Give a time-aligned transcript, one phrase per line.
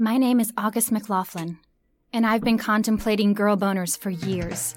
[0.00, 1.58] My name is August McLaughlin,
[2.12, 4.76] and I've been contemplating girl boners for years.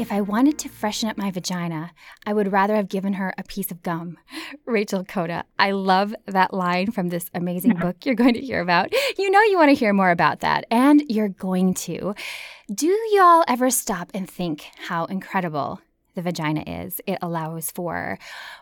[0.00, 1.92] If I wanted to freshen up my vagina,
[2.24, 4.16] I would rather have given her a piece of gum.
[4.64, 8.94] Rachel Khona, I love that line from this amazing book you're going to hear about.
[9.18, 12.14] You know you want to hear more about that, and you're going to.
[12.72, 15.82] Do y'all ever stop and think how incredible
[16.14, 17.00] the vagina is.
[17.06, 18.18] It allows for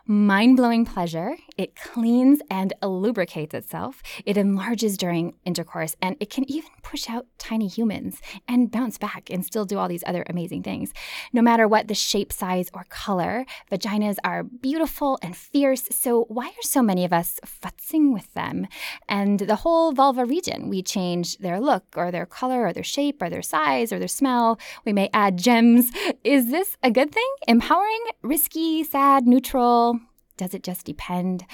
[0.06, 1.37] mind blowing pleasure.
[1.56, 4.02] It cleans and lubricates itself.
[4.25, 9.30] It enlarges during intercourse, and it can even push out tiny humans and bounce back
[9.30, 10.92] and still do all these other amazing things.
[11.33, 15.84] No matter what the shape, size, or color, vaginas are beautiful and fierce.
[15.91, 18.67] So, why are so many of us futzing with them?
[19.08, 23.20] And the whole vulva region, we change their look or their color or their shape
[23.20, 24.58] or their size or their smell.
[24.84, 25.91] We may add gems.
[26.25, 27.30] Is this a good thing?
[27.47, 30.00] Empowering, risky, sad, neutral?
[30.36, 31.47] Does it just depend?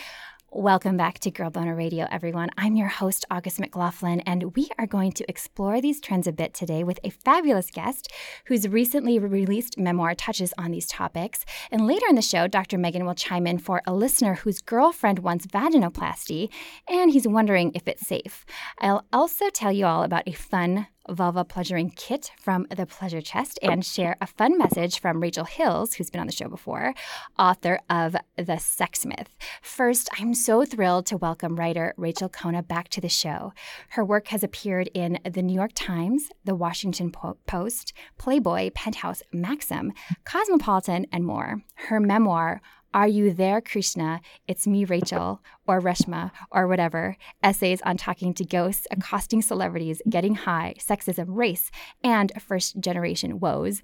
[0.50, 2.48] Welcome back to Girl Boner Radio, everyone.
[2.56, 6.54] I'm your host, August McLaughlin, and we are going to explore these trends a bit
[6.54, 8.10] today with a fabulous guest
[8.46, 11.44] whose recently released memoir touches on these topics.
[11.70, 12.78] And later in the show, Dr.
[12.78, 16.50] Megan will chime in for a listener whose girlfriend wants vaginoplasty,
[16.88, 18.46] and he's wondering if it's safe.
[18.78, 23.58] I'll also tell you all about a fun vulva pleasuring kit from the Pleasure Chest
[23.62, 26.94] and share a fun message from Rachel Hills, who's been on the show before,
[27.38, 29.36] author of The Sex Myth.
[29.62, 33.52] First, I'm so thrilled to welcome writer Rachel Khona back to the show.
[33.90, 37.12] Her work has appeared in the New York Times, the Washington
[37.46, 39.92] Post, Playboy, Penthouse, Maxim,
[40.24, 41.62] Cosmopolitan, and more.
[41.74, 42.60] Her memoir,
[42.94, 44.20] are You There, Krishna?
[44.46, 47.16] It's Me, Rachel, or Reshma, or whatever.
[47.42, 51.72] Essays on talking to ghosts, accosting celebrities, getting high, sexism, race,
[52.04, 53.82] and first generation woes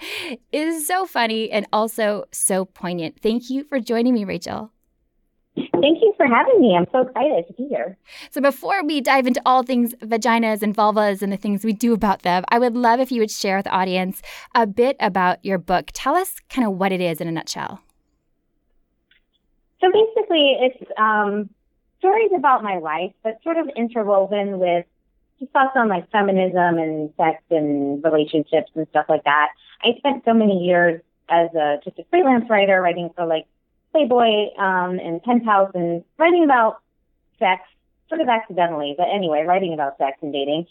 [0.52, 3.18] is so funny and also so poignant.
[3.20, 4.70] Thank you for joining me, Rachel.
[5.56, 6.76] Thank you for having me.
[6.76, 7.98] I'm so excited to be here.
[8.30, 11.92] So, before we dive into all things vaginas and vulvas and the things we do
[11.92, 14.22] about them, I would love if you would share with the audience
[14.54, 15.90] a bit about your book.
[15.92, 17.80] Tell us kind of what it is in a nutshell.
[19.80, 21.48] So basically, it's um,
[21.98, 24.86] stories about my life, but sort of interwoven with
[25.38, 29.48] just thoughts on like feminism and sex and relationships and stuff like that.
[29.82, 33.46] I spent so many years as a just a freelance writer, writing for like
[33.92, 36.80] Playboy um, and Penthouse, and writing about
[37.38, 37.62] sex,
[38.08, 40.66] sort of accidentally, but anyway, writing about sex and dating.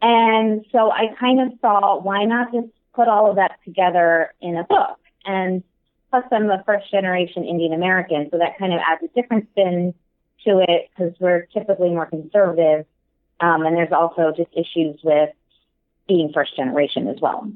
[0.00, 4.56] And so I kind of thought, why not just put all of that together in
[4.56, 4.98] a book?
[5.24, 5.62] And
[6.10, 9.94] Plus, I'm a first generation Indian American, so that kind of adds a different spin
[10.44, 12.86] to it because we're typically more conservative.
[13.40, 15.30] Um, and there's also just issues with
[16.08, 17.50] being first generation as well.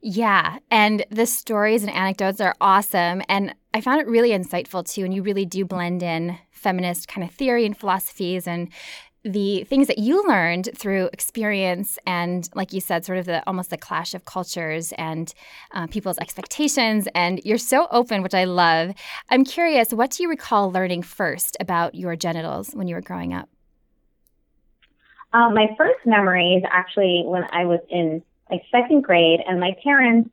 [0.00, 3.22] Yeah, and the stories and anecdotes are awesome.
[3.28, 5.04] And I found it really insightful too.
[5.04, 8.68] And you really do blend in feminist kind of theory and philosophies and
[9.24, 13.70] the things that you learned through experience and like you said sort of the almost
[13.70, 15.32] the clash of cultures and
[15.72, 17.06] uh, people's expectations.
[17.14, 18.92] And you're so open which i love.
[19.28, 23.32] I'm curious what do you recall learning first about your genitals when you were growing
[23.32, 23.48] up?
[25.32, 29.74] Um, my first memory is actually when i was in like second grade and my
[29.82, 30.30] parents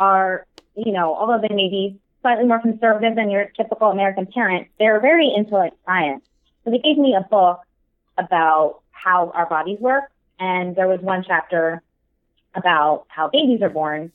[0.00, 0.46] are
[0.76, 5.00] you know although they may be slightly more conservative than your typical american parent they're
[5.00, 6.24] very into like science.
[6.64, 7.60] So they gave me a book
[8.18, 10.04] about how our bodies work.
[10.38, 11.82] And there was one chapter
[12.54, 14.12] about how babies are born,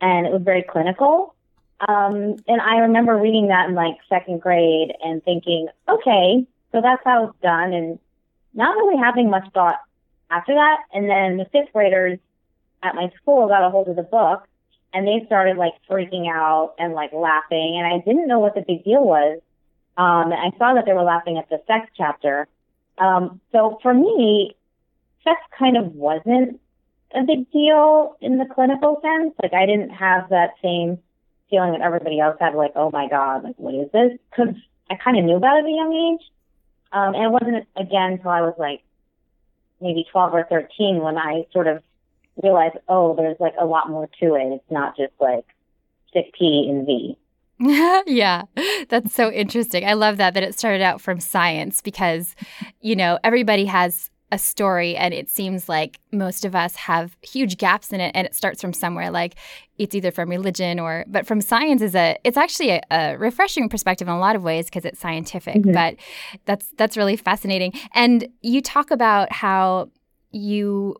[0.00, 1.34] and it was very clinical.
[1.80, 7.02] Um, and I remember reading that in like second grade and thinking, okay, so that's
[7.04, 7.98] how it's done, and
[8.54, 9.80] not really having much thought
[10.30, 10.78] after that.
[10.92, 12.18] And then the fifth graders
[12.82, 14.46] at my school got a hold of the book
[14.92, 17.76] and they started like freaking out and like laughing.
[17.76, 19.40] And I didn't know what the big deal was.
[19.98, 22.48] Um, I saw that they were laughing at the sex chapter.
[22.98, 24.56] Um, so for me,
[25.24, 26.60] sex kind of wasn't
[27.14, 29.34] a big deal in the clinical sense.
[29.42, 30.98] Like I didn't have that same
[31.50, 34.18] feeling that everybody else had, like, oh my God, like what is this?
[34.30, 34.54] Because
[34.90, 36.26] I kind of knew about it at a young age.
[36.92, 38.82] Um, and it wasn't again until I was like
[39.80, 41.82] maybe 12 or 13 when I sort of
[42.42, 44.52] realized, oh, there's like a lot more to it.
[44.52, 45.44] It's not just like
[46.08, 47.18] stick P and V.
[48.06, 48.42] yeah,
[48.88, 49.86] that's so interesting.
[49.86, 52.34] I love that that it started out from science because,
[52.80, 57.58] you know, everybody has a story and it seems like most of us have huge
[57.58, 59.36] gaps in it and it starts from somewhere like
[59.78, 63.68] it's either from religion or but from science is a it's actually a, a refreshing
[63.68, 65.72] perspective in a lot of ways because it's scientific mm-hmm.
[65.72, 65.94] but
[66.44, 69.88] that's that's really fascinating and you talk about how
[70.32, 70.96] you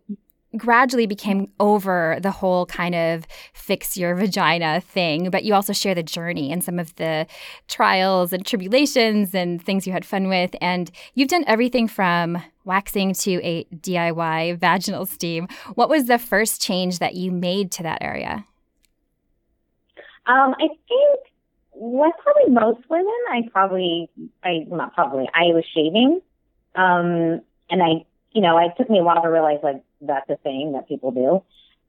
[0.56, 5.94] gradually became over the whole kind of fix your vagina thing, but you also share
[5.94, 7.26] the journey and some of the
[7.68, 10.54] trials and tribulations and things you had fun with.
[10.60, 15.48] And you've done everything from waxing to a DIY vaginal steam.
[15.74, 18.44] What was the first change that you made to that area?
[20.26, 21.20] Um, I think,
[21.70, 24.10] what probably most women, I probably,
[24.42, 26.20] I not probably, I was shaving,
[26.74, 28.04] um, and I,
[28.36, 31.10] you know, it took me a while to realize like that's a thing that people
[31.10, 31.42] do.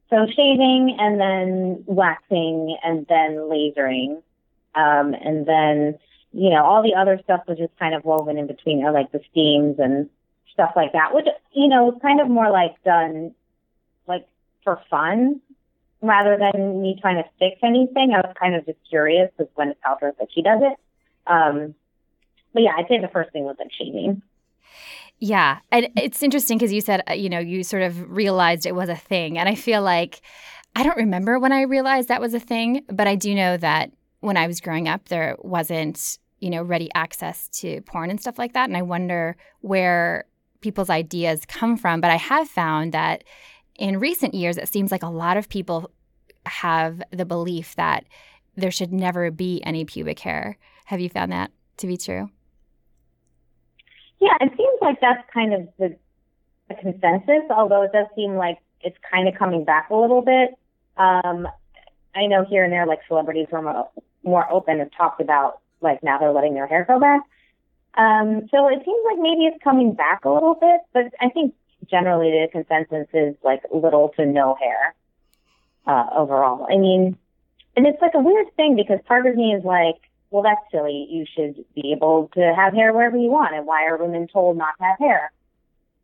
[0.10, 4.22] So shaving and then waxing and then lasering.
[4.74, 6.00] Um, and then,
[6.32, 9.12] you know, all the other stuff was just kind of woven in between there, like
[9.12, 10.10] the steams and
[10.54, 13.36] stuff like that, which, you know, was kind of more like done
[14.08, 14.26] like
[14.64, 15.42] for fun
[16.02, 18.14] rather than me trying to fix anything.
[18.14, 20.78] I was kind of just curious because when it's out there that she does it.
[21.30, 21.76] Um,
[22.54, 24.22] but yeah, I'd say the first thing was like shaving.
[25.20, 25.60] Yeah.
[25.72, 28.90] And it's interesting because you said, uh, you know, you sort of realized it was
[28.90, 29.38] a thing.
[29.38, 30.22] And I feel like
[30.76, 33.92] I don't remember when I realized that was a thing, but I do know that
[34.20, 38.38] when I was growing up, there wasn't, you know, ready access to porn and stuff
[38.38, 38.70] like that.
[38.70, 40.26] And I wonder where
[40.62, 42.00] people's ideas come from.
[42.00, 43.24] But I have found that
[43.76, 45.90] in recent years, it seems like a lot of people
[46.46, 48.06] have the belief that
[48.56, 50.58] there should never be any pubic hair.
[50.86, 52.30] Have you found that to be true?
[54.20, 55.96] Yeah, it seems like that's kind of the,
[56.70, 60.58] the consensus, although it does seem like it's kind of coming back a little bit.
[60.98, 61.48] Um,
[62.16, 63.90] I know here and there, like celebrities were more,
[64.24, 67.22] more open and talked about, like now they're letting their hair grow back.
[67.94, 71.54] Um, so it seems like maybe it's coming back a little bit, but I think
[71.90, 74.96] generally the consensus is like little to no hair
[75.86, 76.68] uh, overall.
[76.72, 77.18] I mean,
[77.76, 79.96] and it's like a weird thing because part of me is like,
[80.30, 81.08] well, that's silly.
[81.10, 83.56] You should be able to have hair wherever you want.
[83.56, 85.32] And why are women told not to have hair?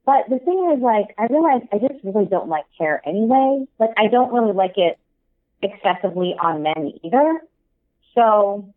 [0.06, 3.66] But the thing is, like, I realize I just really don't like hair anyway.
[3.80, 4.98] Like, I don't really like it
[5.62, 7.40] excessively on men either.
[8.16, 8.74] So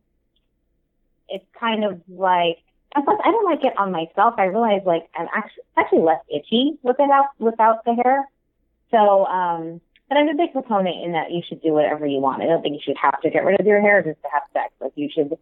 [1.28, 2.58] it's kind of like,
[2.94, 4.34] and plus I don't like it on myself.
[4.38, 8.25] I realize like I'm actually actually less itchy without without the hair.
[8.90, 12.43] So um but I'm a big proponent in that you should do whatever you want.
[12.43, 14.43] I don't think you should have to get rid of your hair just to have
[14.53, 14.73] sex.
[14.81, 15.38] Like you should, if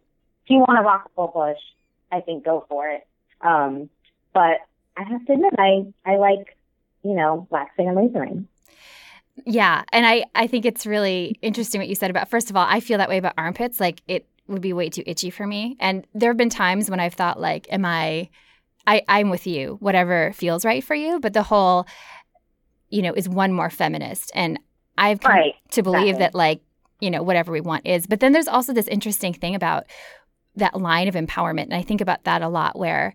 [0.47, 1.59] you want to rock a full bush,
[2.11, 3.05] I think go for it.
[3.41, 3.89] Um,
[4.33, 4.57] but
[4.97, 6.57] I have to admit, I I like,
[7.03, 8.45] you know, waxing and lasering.
[9.45, 12.29] Yeah, and I I think it's really interesting what you said about.
[12.29, 13.79] First of all, I feel that way about armpits.
[13.79, 16.99] Like it would be way too itchy for me, and there have been times when
[16.99, 18.29] I've thought like, am I?
[18.87, 21.19] I, I'm with you, whatever feels right for you.
[21.19, 21.87] But the whole
[22.95, 24.31] you know, is one more feminist.
[24.33, 24.57] And
[24.97, 25.55] I've come right.
[25.71, 26.19] to believe exactly.
[26.19, 26.61] that, like,
[27.01, 28.07] you know, whatever we want is.
[28.07, 29.85] But then there's also this interesting thing about
[30.55, 31.63] that line of empowerment.
[31.63, 33.13] And I think about that a lot where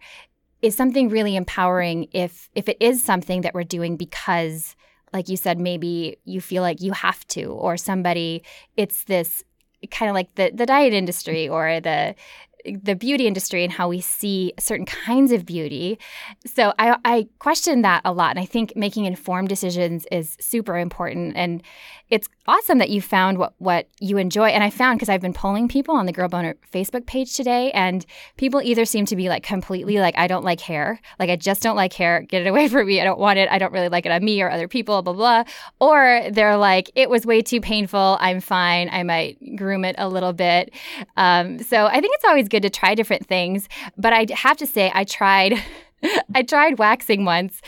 [0.61, 4.77] is something really empowering if if it is something that we're doing because
[5.15, 8.43] like you said maybe you feel like you have to or somebody
[8.77, 9.43] it's this
[9.91, 12.15] kind of like the the diet industry or the
[12.65, 15.99] the beauty industry and how we see certain kinds of beauty.
[16.47, 18.31] So I, I question that a lot.
[18.31, 21.37] And I think making informed decisions is super important.
[21.37, 21.63] And
[22.11, 24.49] it's awesome that you found what, what you enjoy.
[24.49, 27.71] And I found because I've been polling people on the Girl Boner Facebook page today,
[27.71, 28.05] and
[28.37, 31.01] people either seem to be like completely like, I don't like hair.
[31.21, 32.23] Like, I just don't like hair.
[32.23, 33.01] Get it away from me.
[33.01, 33.49] I don't want it.
[33.51, 35.45] I don't really like it on me or other people, blah, blah.
[35.81, 38.19] Or they're like, it was way too painful.
[38.21, 38.89] I'm fine.
[38.91, 40.75] I might groom it a little bit.
[41.17, 43.69] Um, so I think it's always good to try different things.
[43.97, 45.55] But I have to say, I tried.
[46.35, 47.61] I tried waxing once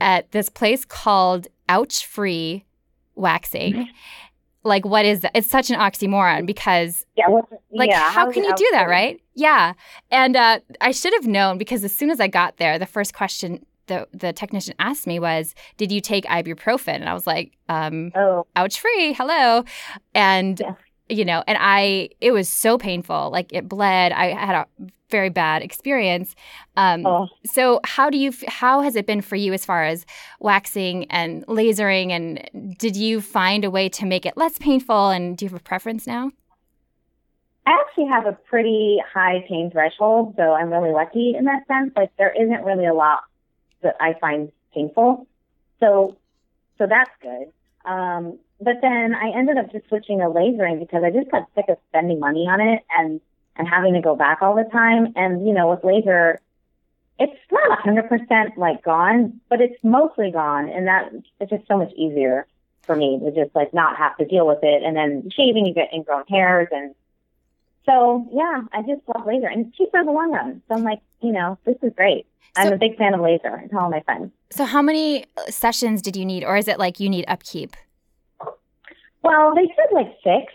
[0.00, 2.64] at this place called Ouch Free
[3.20, 3.72] waxing.
[3.74, 3.90] Mm-hmm.
[4.62, 5.32] Like, what is that?
[5.34, 7.28] It's such an oxymoron because, yeah,
[7.70, 9.18] like, yeah, how can you do that, right?
[9.34, 9.72] Yeah.
[10.10, 13.14] And uh, I should have known because as soon as I got there, the first
[13.14, 16.94] question the, the technician asked me was, Did you take ibuprofen?
[16.94, 19.12] And I was like, um, Oh, ouch free.
[19.12, 19.64] Hello.
[20.14, 20.74] And, yeah.
[21.10, 23.30] You know, and I, it was so painful.
[23.30, 24.12] Like, it bled.
[24.12, 24.66] I had a
[25.10, 26.34] very bad experience.
[26.76, 27.28] Um, oh.
[27.44, 30.06] So how do you how has it been for you as far as
[30.38, 32.10] waxing and lasering?
[32.10, 35.10] And did you find a way to make it less painful?
[35.10, 36.30] And do you have a preference now?
[37.66, 41.92] I actually have a pretty high pain threshold, so I'm really lucky in that sense.
[41.94, 43.20] Like there isn't really a lot
[43.82, 45.26] that I find painful,
[45.78, 46.16] so
[46.78, 47.52] so that's good.
[47.84, 51.66] Um, but then I ended up just switching to lasering because I just got sick
[51.68, 53.20] of spending money on it and
[53.60, 55.12] and having to go back all the time.
[55.16, 56.40] And, you know, with laser,
[57.18, 60.68] it's not a 100% like gone, but it's mostly gone.
[60.68, 62.46] And that it's just so much easier
[62.82, 64.82] for me to just like not have to deal with it.
[64.82, 66.68] And then shaving, you get ingrown hairs.
[66.72, 66.94] And
[67.84, 70.62] so, yeah, I just love laser and it's cheaper in the long run.
[70.68, 72.26] So I'm like, you know, this is great.
[72.56, 73.60] So, I'm a big fan of laser.
[73.62, 74.32] I tell all my friends.
[74.50, 76.42] So how many sessions did you need?
[76.42, 77.76] Or is it like you need upkeep?
[79.22, 80.52] Well, they said like six,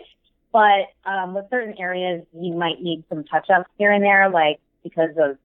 [0.52, 4.58] but um, with certain areas, you might need some touch ups here and there, like
[4.82, 5.38] because of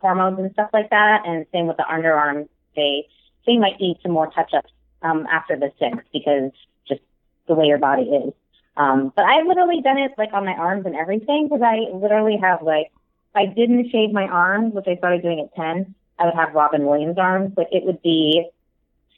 [0.00, 1.22] hormones and stuff like that.
[1.26, 3.06] And same with the underarms, they
[3.46, 4.70] they might need some more touch ups
[5.02, 6.50] um, after the six because
[6.88, 7.00] just
[7.46, 8.32] the way your body is.
[8.76, 12.38] Um, but I've literally done it like on my arms and everything because I literally
[12.40, 12.92] have like
[13.34, 16.86] I didn't shave my arms, which I started doing at ten, I would have Robin
[16.86, 17.52] Williams arms.
[17.56, 18.48] Like it would be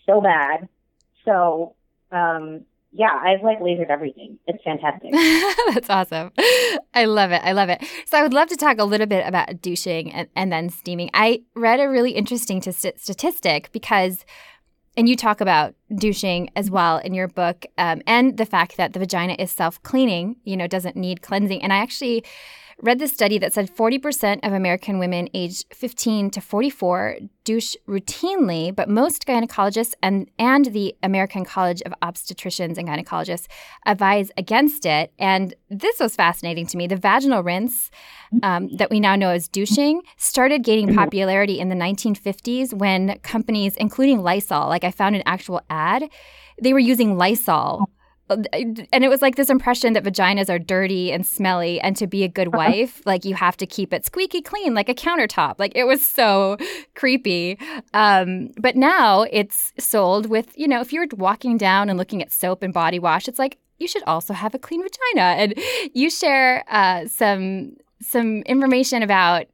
[0.06, 0.68] so bad.
[1.24, 1.74] So
[2.10, 4.38] um, yeah, I've like lasered everything.
[4.46, 5.12] It's fantastic.
[5.74, 6.32] That's awesome.
[6.94, 7.42] I love it.
[7.44, 7.84] I love it.
[8.06, 11.10] So I would love to talk a little bit about douching and, and then steaming.
[11.12, 14.24] I read a really interesting t- statistic because,
[14.96, 18.94] and you talk about douching as well in your book, um, and the fact that
[18.94, 21.62] the vagina is self cleaning, you know, doesn't need cleansing.
[21.62, 22.24] And I actually
[22.80, 28.74] read this study that said 40% of American women aged 15 to 44 douche routinely,
[28.74, 33.46] but most gynecologists and, and the American College of Obstetricians and Gynecologists
[33.86, 35.12] advise against it.
[35.18, 36.86] And this was fascinating to me.
[36.86, 37.90] The vaginal rinse
[38.42, 43.74] um, that we now know as douching started gaining popularity in the 1950s when companies,
[43.76, 46.08] including Lysol, like I found an actual ad,
[46.62, 47.88] they were using Lysol
[48.30, 52.24] and it was like this impression that vaginas are dirty and smelly and to be
[52.24, 52.58] a good uh-huh.
[52.58, 56.04] wife like you have to keep it squeaky clean like a countertop like it was
[56.04, 56.56] so
[56.94, 57.58] creepy
[57.94, 62.32] um, but now it's sold with you know if you're walking down and looking at
[62.32, 65.54] soap and body wash it's like you should also have a clean vagina and
[65.94, 69.46] you share uh, some some information about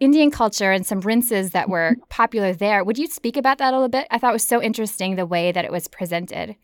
[0.00, 2.02] Indian culture and some rinses that were mm-hmm.
[2.08, 2.84] popular there.
[2.84, 4.06] Would you speak about that a little bit?
[4.10, 6.56] I thought it was so interesting the way that it was presented.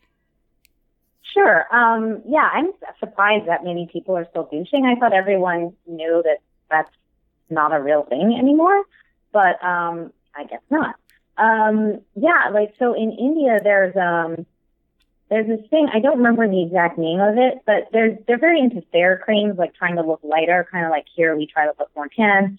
[1.35, 1.65] Sure.
[1.75, 4.85] Um, yeah, I'm surprised that many people are still douching.
[4.85, 6.37] I thought everyone knew that
[6.71, 6.89] that's
[7.49, 8.83] not a real thing anymore,
[9.33, 10.95] but um, I guess not.
[11.37, 14.45] Um, yeah, like so in India, there's um,
[15.29, 18.61] there's this thing I don't remember the exact name of it, but there's they're very
[18.61, 21.73] into fair creams, like trying to look lighter, kind of like here we try to
[21.77, 22.57] look more tan.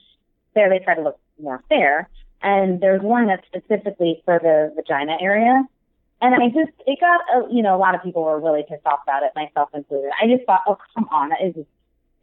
[0.55, 2.11] There they try to look more fair,
[2.43, 5.65] and there's one that's specifically for the vagina area
[6.21, 8.87] and I just, it got, uh, you know, a lot of people were really pissed
[8.87, 10.11] off about it, myself included.
[10.21, 11.55] I just thought, oh, come on, that is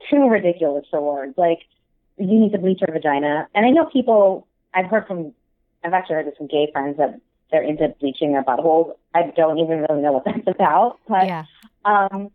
[0.10, 1.38] too ridiculous for words.
[1.38, 1.60] Like,
[2.18, 3.48] you need to bleach your vagina.
[3.54, 5.34] And I know people, I've heard from,
[5.84, 7.20] I've actually heard this from gay friends that
[7.52, 8.94] they're into bleaching their buttholes.
[9.14, 11.00] I don't even really know what that's about.
[11.08, 11.46] But, yeah.
[11.86, 12.32] um,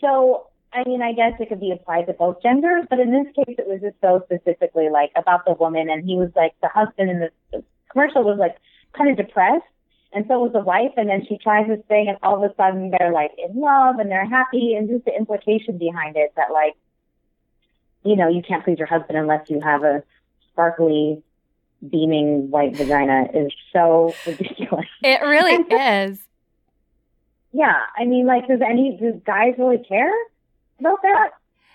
[0.00, 3.26] so, I mean, I guess it could be applied to both genders, but in this
[3.34, 5.90] case, it was just so specifically like about the woman.
[5.90, 8.56] And he was like, the husband in the commercial was like
[8.96, 9.64] kind of depressed
[10.12, 12.54] and so was the wife, and then she tries this thing, and all of a
[12.56, 16.50] sudden they're like in love and they're happy, and just the implication behind it that
[16.52, 16.74] like,
[18.04, 20.02] you know, you can't please your husband unless you have a
[20.50, 21.22] sparkly,
[21.90, 24.86] beaming white vagina is so ridiculous.
[25.02, 26.18] It really is.
[27.52, 30.12] Yeah, I mean, like, does any do guys really care
[30.80, 31.30] about that?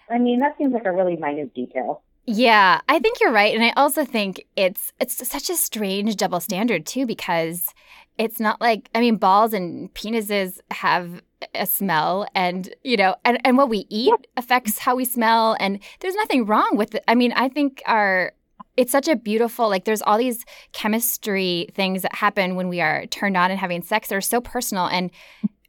[0.10, 2.04] I mean, that seems like a really minute detail.
[2.26, 6.40] Yeah, I think you're right, and I also think it's it's such a strange double
[6.40, 7.74] standard too because
[8.18, 11.22] it's not like I mean balls and penises have
[11.56, 15.80] a smell and you know and, and what we eat affects how we smell and
[16.00, 17.04] there's nothing wrong with it.
[17.08, 18.34] I mean, I think our
[18.76, 23.06] it's such a beautiful like there's all these chemistry things that happen when we are
[23.08, 25.12] turned on and having sex that are so personal and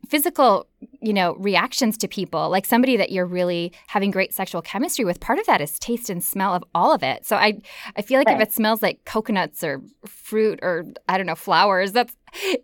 [0.09, 0.67] physical
[1.01, 5.21] you know reactions to people like somebody that you're really having great sexual chemistry with
[5.21, 7.59] part of that is taste and smell of all of it so i
[7.97, 8.41] i feel like right.
[8.41, 12.15] if it smells like coconuts or fruit or i don't know flowers that's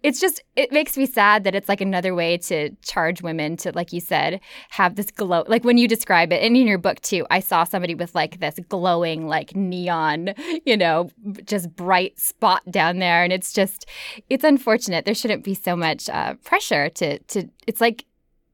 [0.02, 3.72] it's just it makes me sad that it's like another way to charge women to
[3.72, 7.00] like you said have this glow like when you describe it and in your book
[7.00, 10.34] too i saw somebody with like this glowing like neon
[10.66, 11.08] you know
[11.44, 13.86] just bright spot down there and it's just
[14.28, 15.04] it's unfortunate.
[15.04, 18.04] There shouldn't be so much uh, pressure to to it's like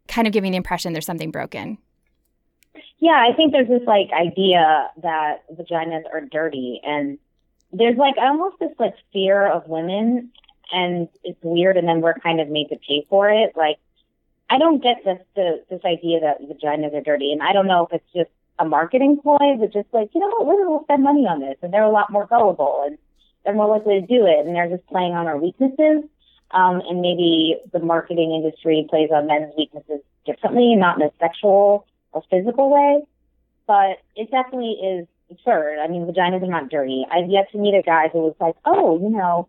[0.08, 1.78] kind of giving the impression there's something broken.
[2.98, 7.18] Yeah i think there's this like idea that vaginas are dirty and
[7.72, 10.30] there's like almost this like fear of women
[10.72, 13.56] and it's weird and then we're kind of made to pay for it.
[13.56, 13.78] Like
[14.48, 17.86] I don't get this the, this idea that vaginas are dirty and I don't know
[17.86, 21.02] if it's just a marketing ploy, but just like, you know what, women will spend
[21.02, 22.98] money on this and they're a lot more gullible and
[23.44, 26.04] they're more likely to do it and they're just playing on our weaknesses.
[26.52, 31.86] Um, and maybe the marketing industry plays on men's weaknesses differently, not in a sexual
[32.12, 33.02] or physical way.
[33.66, 35.80] But it definitely is absurd.
[35.80, 37.04] I mean, vaginas are not dirty.
[37.10, 39.48] I've yet to meet a guy who was like, oh, you know,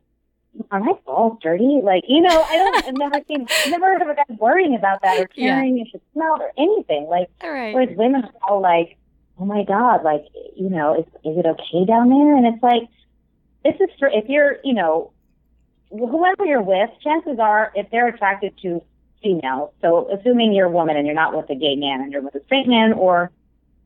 [0.72, 1.82] are my balls dirty?
[1.84, 4.76] Like, you know, I don't, I've never seen, I've never heard of a guy worrying
[4.76, 7.08] about that or caring if it smelled or anything.
[7.10, 7.74] Like, All right.
[7.74, 8.98] whereas women are all like,
[9.40, 10.26] oh my God, like,
[10.56, 12.36] you know, is, is it okay down there?
[12.36, 12.84] And it's like,
[13.64, 15.12] this is for, if you're, you know,
[15.90, 18.84] whoever you're with, chances are if they're attracted to
[19.22, 22.22] females, so assuming you're a woman and you're not with a gay man and you're
[22.22, 23.32] with a straight man or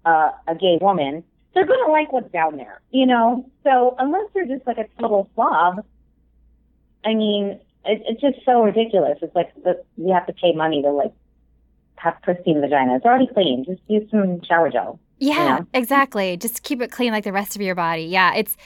[0.05, 3.49] uh, a gay woman, they're going to like what's down there, you know?
[3.63, 5.85] So unless they're just like a total slob,
[7.03, 9.17] I mean, it, it's just so ridiculous.
[9.21, 11.13] It's like the, you have to pay money to like
[11.95, 12.95] have pristine vagina.
[12.95, 13.65] It's already clean.
[13.65, 14.99] Just use some shower gel.
[15.21, 15.67] Yeah, know?
[15.75, 16.35] exactly.
[16.35, 18.05] Just keep it clean like the rest of your body.
[18.05, 18.57] Yeah, it's.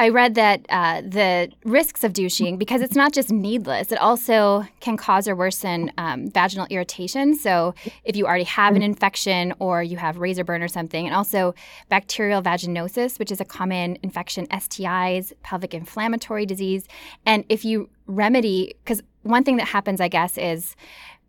[0.00, 4.66] I read that uh, the risks of douching because it's not just needless; it also
[4.80, 7.36] can cause or worsen um, vaginal irritation.
[7.36, 11.14] So if you already have an infection or you have razor burn or something, and
[11.14, 11.54] also
[11.88, 16.88] bacterial vaginosis, which is a common infection, STIs, pelvic inflammatory disease,
[17.24, 20.74] and if you remedy, because one thing that happens, I guess, is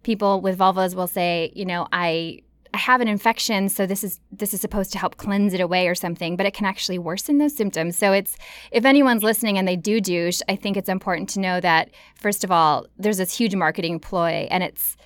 [0.01, 2.39] people with vulvas will say, you know, I
[2.73, 5.87] I have an infection, so this is this is supposed to help cleanse it away
[5.87, 7.95] or something, but it can actually worsen those symptoms.
[7.95, 8.35] So it's
[8.71, 12.43] if anyone's listening and they do douche, I think it's important to know that first
[12.43, 14.97] of all, there's this huge marketing ploy, and it's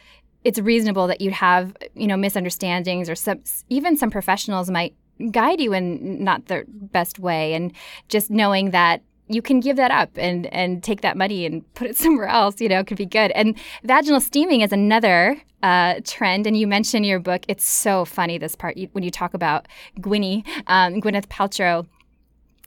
[0.45, 4.95] it's reasonable that you'd have you know misunderstandings or some even some professionals might
[5.31, 7.73] guide you in not the best way, and
[8.07, 11.87] just knowing that you can give that up and and take that money and put
[11.87, 12.61] it somewhere else.
[12.61, 13.31] You know, it could be good.
[13.31, 16.47] And vaginal steaming is another uh, trend.
[16.47, 19.67] And you mentioned in your book, it's so funny this part when you talk about
[19.99, 21.85] Gwynny, um, Gwyneth Paltrow.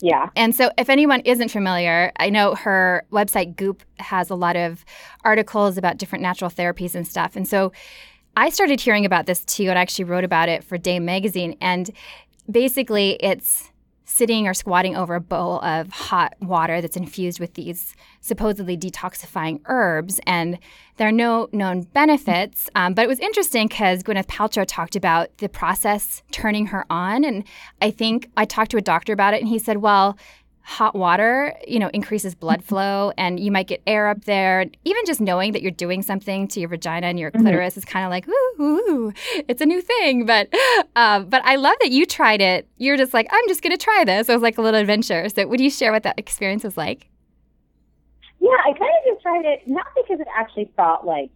[0.03, 0.31] Yeah.
[0.35, 4.85] And so, if anyone isn't familiar, I know her website Goop has a lot of
[5.25, 7.37] articles about different natural therapies and stuff.
[7.37, 7.73] And so,
[8.37, 11.57] I started hearing about this too, and I actually wrote about it for Dame Magazine.
[11.61, 11.91] And
[12.51, 13.70] basically, it's
[14.21, 19.59] sitting or squatting over a bowl of hot water that's infused with these supposedly detoxifying
[19.65, 20.21] herbs.
[20.27, 20.59] And
[20.99, 22.69] there are no known benefits.
[22.75, 27.25] Um, but it was interesting because Gwyneth Paltrow talked about the process turning her on.
[27.25, 27.45] And
[27.81, 30.19] I think I talked to a doctor about it, and he said, well,
[30.63, 34.67] hot water, you know, increases blood flow and you might get air up there.
[34.85, 37.79] Even just knowing that you're doing something to your vagina and your clitoris mm-hmm.
[37.79, 39.13] is kind of like, ooh, ooh,
[39.49, 40.27] it's a new thing.
[40.27, 40.49] But
[40.97, 42.69] um, but I love that you tried it.
[42.77, 44.29] You're just like, I'm just going to try this.
[44.29, 45.29] It was like a little adventure.
[45.29, 47.09] So would you share what that experience was like?
[48.41, 51.31] Yeah, I kind of just tried it, not because it actually felt like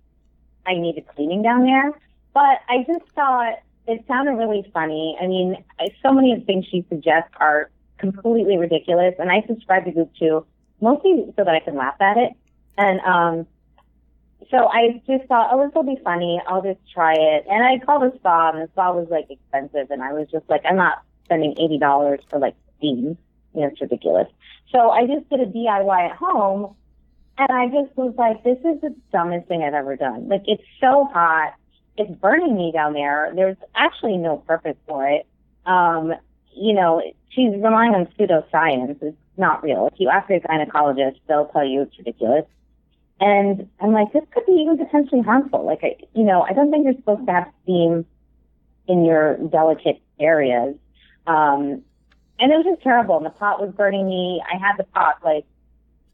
[0.67, 1.93] I needed cleaning down there,
[2.33, 3.57] but I just thought
[3.87, 5.17] it sounded really funny.
[5.21, 5.63] I mean,
[6.03, 9.15] so many of the things she suggests are completely ridiculous.
[9.19, 10.47] And I subscribe to Goop too,
[10.81, 12.33] mostly so that I can laugh at it.
[12.77, 13.47] And um,
[14.51, 16.41] so I just thought, oh, this will be funny.
[16.47, 17.47] I'll just try it.
[17.49, 19.91] And I called a spa, and the spa was like expensive.
[19.91, 23.17] And I was just like, I'm not spending eighty dollars for like steam.
[23.55, 24.27] You know, it's ridiculous.
[24.73, 26.75] So I just did a DIY at home,
[27.39, 30.29] and I just was like, this is the dumbest thing I've ever done.
[30.29, 31.55] Like, it's so hot.
[31.97, 33.33] It's burning me down there.
[33.35, 35.27] There's actually no purpose for it.
[35.65, 36.15] Um,
[36.57, 39.03] you know, she's relying on pseudoscience.
[39.03, 39.89] It's not real.
[39.93, 42.45] If you ask a gynecologist, they'll tell you it's ridiculous.
[43.21, 45.65] And I'm like, this could be even potentially harmful.
[45.65, 48.05] Like, I, you know, I don't think you're supposed to have steam
[48.89, 50.77] in your delicate areas.
[51.27, 51.83] Um,
[52.39, 53.17] and it was just terrible.
[53.17, 54.43] And the pot was burning me.
[54.53, 55.45] I had the pot like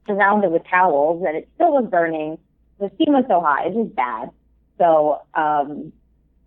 [0.06, 2.38] surrounded with towels, and it still was burning.
[2.78, 4.30] The steam was so hot; it was bad.
[4.78, 5.92] So um,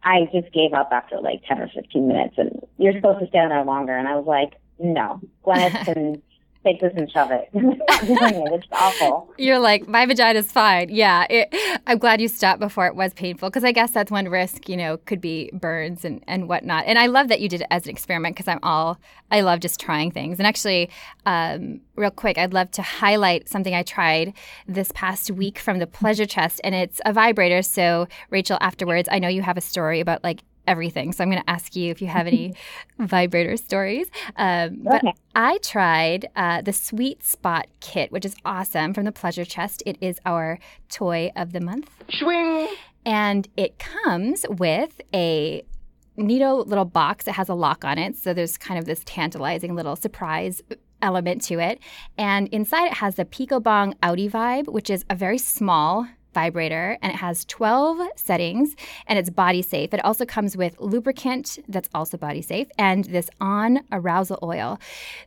[0.03, 3.39] I just gave up after like 10 or 15 minutes and you're supposed to stay
[3.39, 3.95] on there longer.
[3.95, 6.21] And I was like, no, Gwyneth can
[6.63, 7.49] take this and shove it.
[7.53, 9.33] It's awful.
[9.37, 10.89] You're like, my vagina's fine.
[10.89, 11.25] Yeah.
[11.29, 11.53] It,
[11.87, 14.77] I'm glad you stopped before it was painful because I guess that's one risk, you
[14.77, 16.85] know, could be burns and, and whatnot.
[16.87, 18.99] And I love that you did it as an experiment because I'm all,
[19.31, 20.39] I love just trying things.
[20.39, 20.89] And actually,
[21.25, 24.33] um, real quick, I'd love to highlight something I tried
[24.67, 27.61] this past week from the Pleasure Chest, and it's a vibrator.
[27.61, 31.11] So, Rachel, afterwards, I know you have a story about like everything.
[31.11, 32.53] So I'm going to ask you if you have any
[32.99, 34.07] vibrator stories.
[34.35, 35.13] Um, but okay.
[35.35, 39.83] I tried uh, the Sweet Spot kit, which is awesome from the Pleasure Chest.
[39.85, 41.89] It is our toy of the month.
[42.09, 42.67] Swing!
[43.05, 45.63] And it comes with a
[46.17, 48.15] neato little box that has a lock on it.
[48.15, 50.61] So there's kind of this tantalizing little surprise
[51.01, 51.79] element to it.
[52.17, 56.97] And inside it has the Pico Bong Outie Vibe, which is a very small vibrator
[57.01, 58.75] and it has 12 settings
[59.07, 59.93] and it's body safe.
[59.93, 64.79] It also comes with lubricant that's also body safe and this on arousal oil.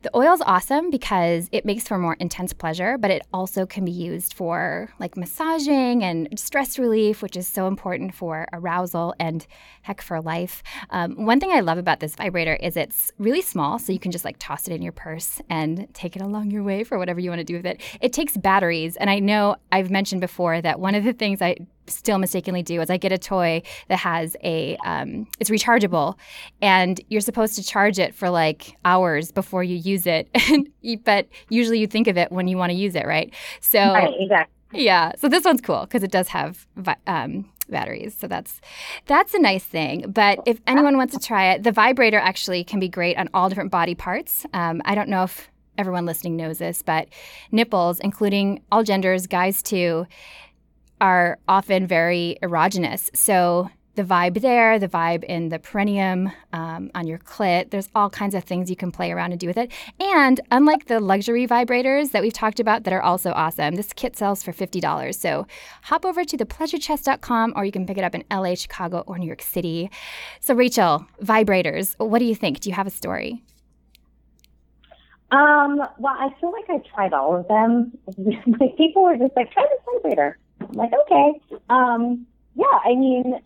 [0.02, 3.84] The oil is awesome because it makes for more intense pleasure, but it also can
[3.84, 9.46] be used for like massaging and stress relief, which is so important for arousal and
[9.82, 10.62] heck for life.
[10.90, 14.10] Um, one thing I love about this vibrator is it's really small, so you can
[14.10, 17.20] just like toss it in your purse and take it along your way for whatever
[17.20, 17.80] you want to do with it.
[18.00, 21.56] It takes batteries, and I know I've mentioned before that one of the things I
[21.86, 26.16] still mistakenly do is I get a toy that has a um, it's rechargeable,
[26.60, 30.28] and you're supposed to charge it for like hours before you use it.
[31.04, 33.32] but usually you think of it when you want to use it, right?
[33.60, 34.52] So right, exactly.
[34.72, 36.66] Yeah, so this one's cool because it does have
[37.06, 38.16] um, batteries.
[38.18, 38.60] So that's
[39.06, 40.10] that's a nice thing.
[40.10, 43.48] But if anyone wants to try it, the vibrator actually can be great on all
[43.48, 44.44] different body parts.
[44.52, 47.08] Um, I don't know if everyone listening knows this, but
[47.52, 50.06] nipples, including all genders, guys too,
[51.00, 53.14] are often very erogenous.
[53.14, 57.70] So the vibe there, the vibe in the perineum, um, on your clit.
[57.70, 59.72] There's all kinds of things you can play around and do with it.
[59.98, 64.14] And unlike the luxury vibrators that we've talked about that are also awesome, this kit
[64.14, 65.14] sells for $50.
[65.14, 65.46] So
[65.82, 69.26] hop over to thepleasurechest.com or you can pick it up in LA, Chicago, or New
[69.26, 69.90] York City.
[70.40, 72.60] So, Rachel, vibrators, what do you think?
[72.60, 73.42] Do you have a story?
[75.30, 77.92] Um, well, I feel like I tried all of them.
[78.76, 80.38] people were just like, try this vibrator.
[80.68, 81.40] I'm like, okay.
[81.68, 83.40] Um, yeah, I mean,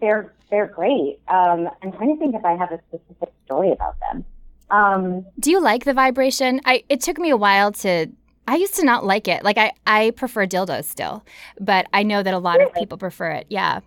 [0.00, 1.20] they're they're great.
[1.28, 4.24] Um, I'm trying to think if I have a specific story about them.
[4.70, 6.60] Um, Do you like the vibration?
[6.64, 8.08] I it took me a while to.
[8.46, 9.44] I used to not like it.
[9.44, 11.24] Like I I prefer dildos still,
[11.60, 12.70] but I know that a lot really?
[12.70, 13.46] of people prefer it.
[13.50, 13.80] Yeah.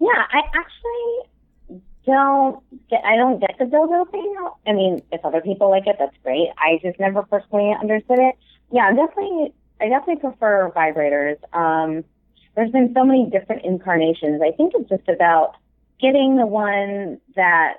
[0.00, 3.04] Yeah, I actually don't get.
[3.04, 4.34] I don't get the dildo thing.
[4.66, 6.48] I mean, if other people like it, that's great.
[6.58, 8.34] I just never personally understood it.
[8.70, 9.54] Yeah, definitely.
[9.80, 11.36] I definitely prefer vibrators.
[11.52, 12.04] Um,
[12.54, 14.42] there's been so many different incarnations.
[14.42, 15.54] I think it's just about
[16.00, 17.74] getting the one that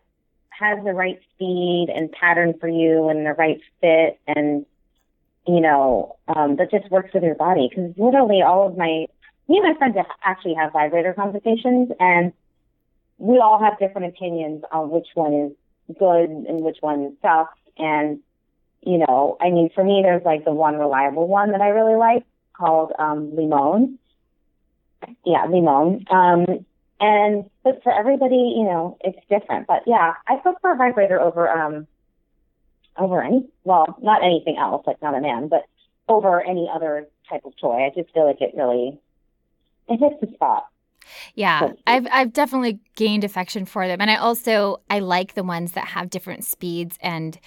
[0.50, 4.66] has the right speed and pattern for you and the right fit and
[5.48, 9.06] you know um, that just works with your body because literally all of my
[9.48, 12.34] me and my friends actually have vibrator conversations and
[13.18, 18.20] we all have different opinions on which one is good and which one sucks and
[18.82, 21.96] you know i mean for me there's like the one reliable one that i really
[21.96, 24.00] like called um limon
[25.26, 26.06] yeah, limon.
[26.10, 26.66] Um,
[27.00, 29.68] and but for everybody, you know, it's different.
[29.68, 31.88] But yeah, I prefer a vibrator over um
[32.98, 35.66] over any well, not anything else, like not a man, but
[36.08, 37.86] over any other type of toy.
[37.86, 39.00] I just feel like it really
[39.88, 40.68] it hits the spot.
[41.36, 45.72] Yeah, I've I've definitely gained affection for them, and I also I like the ones
[45.72, 47.40] that have different speeds and,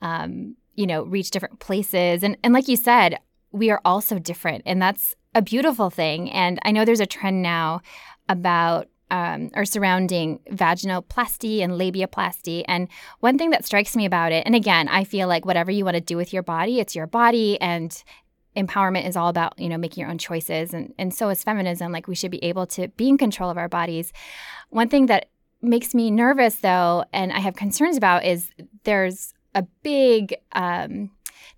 [0.00, 2.22] um, you know, reach different places.
[2.22, 3.18] And and like you said,
[3.52, 6.30] we are all so different, and that's a beautiful thing.
[6.30, 7.80] And I know there's a trend now
[8.28, 12.64] about um, or surrounding vaginoplasty and labiaplasty.
[12.66, 12.88] And
[13.20, 15.96] one thing that strikes me about it, and again, I feel like whatever you want
[15.96, 18.02] to do with your body, it's your body, and
[18.56, 20.72] empowerment is all about you know making your own choices.
[20.72, 21.92] And and so is feminism.
[21.92, 24.12] Like we should be able to be in control of our bodies.
[24.70, 25.26] One thing that
[25.64, 28.50] makes me nervous, though, and I have concerns about, is
[28.84, 31.10] there's a big um,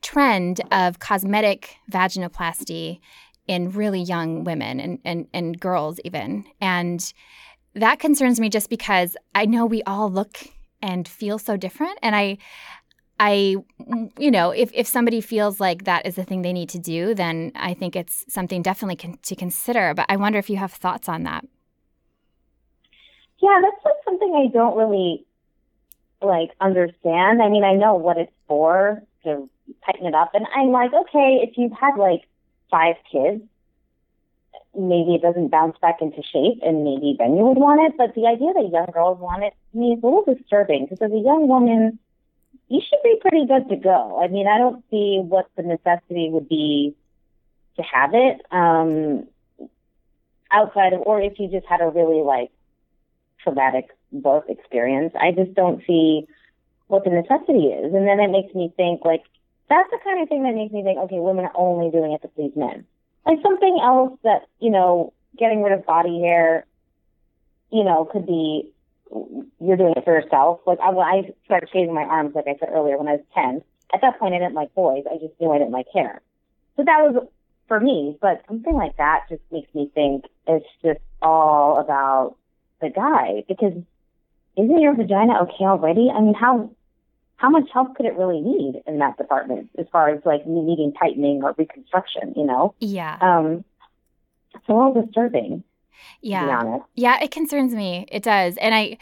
[0.02, 3.00] trend of cosmetic vaginoplasty
[3.46, 6.44] in really young women and, and, and girls, even.
[6.60, 7.12] And
[7.74, 10.38] that concerns me just because I know we all look
[10.82, 11.98] and feel so different.
[12.02, 12.38] And I,
[13.18, 13.56] I,
[14.18, 17.14] you know, if, if somebody feels like that is the thing they need to do,
[17.14, 19.94] then I think it's something definitely con- to consider.
[19.94, 21.44] But I wonder if you have thoughts on that.
[23.38, 25.25] Yeah, that's like something I don't really
[26.22, 27.42] like understand.
[27.42, 29.48] I mean, I know what it's for to
[29.84, 32.22] tighten it up, and I'm like, okay, if you've had like
[32.70, 33.42] five kids,
[34.78, 37.96] maybe it doesn't bounce back into shape and maybe then you would want it.
[37.96, 41.02] But the idea that young girls want it to me is a little disturbing because
[41.02, 41.98] as a young woman,
[42.68, 44.20] you should be pretty good to go.
[44.22, 46.94] I mean, I don't see what the necessity would be
[47.76, 49.26] to have it um,
[50.50, 52.50] outside of, or if you just had a really like
[53.42, 55.12] traumatic birth experience.
[55.18, 56.26] I just don't see
[56.88, 57.92] what the necessity is.
[57.94, 59.22] And then it makes me think like,
[59.68, 62.22] that's the kind of thing that makes me think, okay, women are only doing it
[62.22, 62.84] to please men.
[63.24, 66.64] Like something else that, you know, getting rid of body hair,
[67.70, 68.72] you know, could be
[69.60, 70.60] you're doing it for yourself.
[70.66, 73.24] Like I, when I started shaving my arms, like I said earlier, when I was
[73.34, 73.62] 10,
[73.94, 75.04] at that point I didn't like boys.
[75.10, 76.20] I just knew I didn't like hair.
[76.76, 77.26] So that was
[77.68, 78.16] for me.
[78.20, 82.36] But something like that just makes me think it's just all about
[82.80, 83.72] the guy because
[84.56, 86.10] isn't your vagina okay already?
[86.14, 86.70] I mean, how
[87.36, 90.92] how much help could it really need in that department as far as like needing
[90.94, 92.74] tightening or reconstruction, you know?
[92.80, 93.18] Yeah.
[93.20, 93.64] Um,
[94.54, 95.62] it's a little disturbing.
[96.22, 96.78] Yeah.
[96.94, 98.06] Yeah, it concerns me.
[98.10, 98.56] It does.
[98.56, 98.98] And I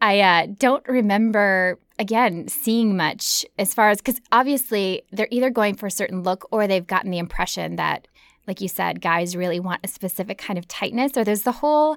[0.00, 5.74] I uh, don't remember again seeing much as far as cuz obviously they're either going
[5.74, 8.06] for a certain look or they've gotten the impression that
[8.46, 11.96] like you said guys really want a specific kind of tightness or there's the whole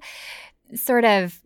[0.76, 1.40] sort of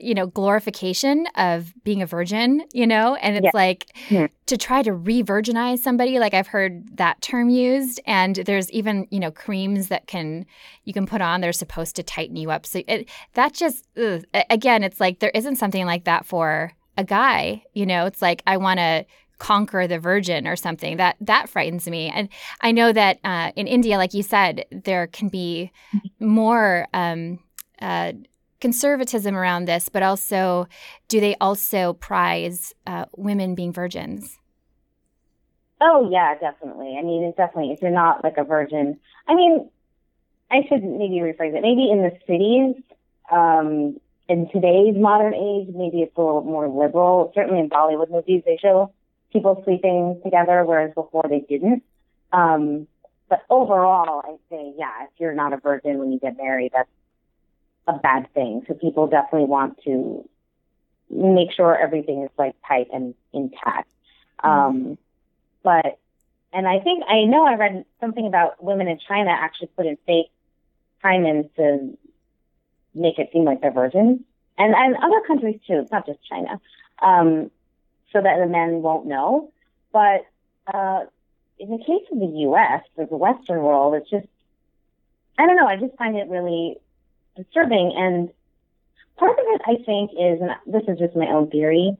[0.00, 3.50] you know glorification of being a virgin you know and it's yeah.
[3.54, 4.28] like yeah.
[4.46, 9.18] to try to re-virginize somebody like i've heard that term used and there's even you
[9.18, 10.46] know creams that can
[10.84, 14.24] you can put on they're supposed to tighten you up so it, that just ugh.
[14.48, 18.42] again it's like there isn't something like that for a guy you know it's like
[18.46, 19.04] i want to
[19.38, 22.28] conquer the virgin or something that that frightens me and
[22.60, 25.72] i know that uh, in india like you said there can be
[26.20, 27.40] more um,
[27.82, 28.12] uh,
[28.64, 30.66] conservatism around this, but also
[31.08, 34.38] do they also prize uh, women being virgins?
[35.82, 36.96] Oh yeah, definitely.
[36.98, 38.98] I mean, it's definitely if you're not like a virgin.
[39.28, 39.68] I mean,
[40.50, 41.60] I should maybe rephrase it.
[41.60, 42.82] Maybe in the cities,
[43.30, 44.00] um,
[44.30, 47.32] in today's modern age, maybe it's a little more liberal.
[47.34, 48.94] Certainly in Bollywood movies, they show
[49.30, 51.82] people sleeping together, whereas before they didn't.
[52.32, 52.86] Um,
[53.28, 56.88] but overall, I say, yeah, if you're not a virgin when you get married, that's
[57.86, 58.62] a bad thing.
[58.66, 60.28] So people definitely want to
[61.10, 63.90] make sure everything is like tight and intact.
[64.42, 64.48] Mm-hmm.
[64.48, 64.98] Um,
[65.62, 65.98] but,
[66.52, 69.96] and I think, I know I read something about women in China actually put in
[70.06, 70.30] fake
[71.02, 71.96] hymens to
[72.94, 74.20] make it seem like they're virgins.
[74.56, 76.60] And, and other countries too, it's not just China.
[77.02, 77.50] Um,
[78.12, 79.52] so that the men won't know.
[79.92, 80.26] But,
[80.72, 81.04] uh,
[81.58, 84.26] in the case of the U.S., the Western world, it's just,
[85.38, 86.78] I don't know, I just find it really
[87.36, 87.92] disturbing.
[87.96, 88.30] And
[89.16, 91.96] part of it, I think, is, and this is just my own theory,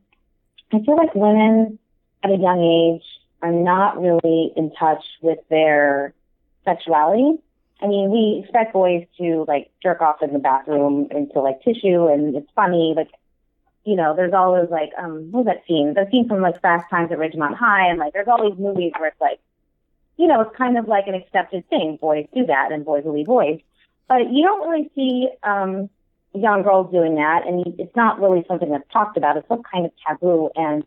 [0.72, 1.78] I feel like women
[2.22, 3.04] at a young age
[3.42, 6.14] are not really in touch with their
[6.64, 7.38] sexuality.
[7.82, 12.06] I mean, we expect boys to like jerk off in the bathroom into like tissue
[12.06, 12.94] and it's funny.
[12.96, 13.10] Like,
[13.84, 15.92] you know, there's always like, um, what was that scene?
[15.92, 18.92] The scene from like Fast Times at Ridgemont High and like there's all these movies
[18.98, 19.38] where it's like,
[20.16, 21.98] you know, it's kind of like an accepted thing.
[22.00, 23.60] Boys do that and boys will be boys.
[24.08, 25.88] But you don't really see um,
[26.34, 29.36] young girls doing that, and it's not really something that's talked about.
[29.36, 30.84] It's some kind of taboo, and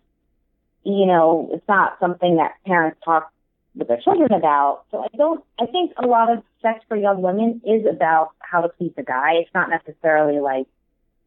[0.83, 3.31] you know, it's not something that parents talk
[3.75, 4.83] with their children about.
[4.91, 5.43] So I don't.
[5.59, 9.03] I think a lot of sex for young women is about how to please a
[9.03, 9.33] guy.
[9.35, 10.67] It's not necessarily like,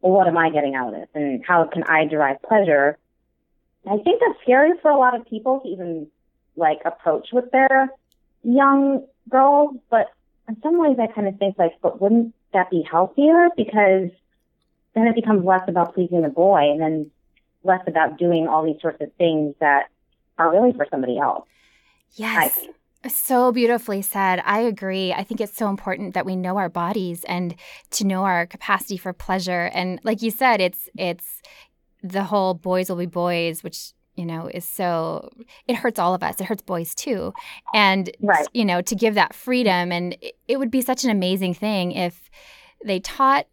[0.01, 2.97] well, what am I getting out of this, and how can I derive pleasure.
[3.85, 6.07] I think that's scary for a lot of people to even
[6.55, 7.89] like approach with their
[8.43, 10.11] young girls, but
[10.47, 13.49] in some ways I kind of think like, but wouldn't that be healthier?
[13.55, 14.09] Because
[14.93, 17.11] then it becomes less about pleasing the boy and then
[17.63, 19.89] less about doing all these sorts of things that
[20.37, 21.47] are really for somebody else.
[22.15, 22.59] Yes.
[23.07, 24.41] so beautifully said.
[24.45, 25.13] I agree.
[25.13, 27.55] I think it's so important that we know our bodies and
[27.91, 29.71] to know our capacity for pleasure.
[29.73, 31.41] And like you said, it's it's
[32.03, 35.31] the whole boys will be boys, which you know, is so
[35.67, 36.39] it hurts all of us.
[36.39, 37.33] It hurts boys too.
[37.73, 38.47] And right.
[38.53, 41.91] you know, to give that freedom and it, it would be such an amazing thing
[41.91, 42.29] if
[42.85, 43.47] they taught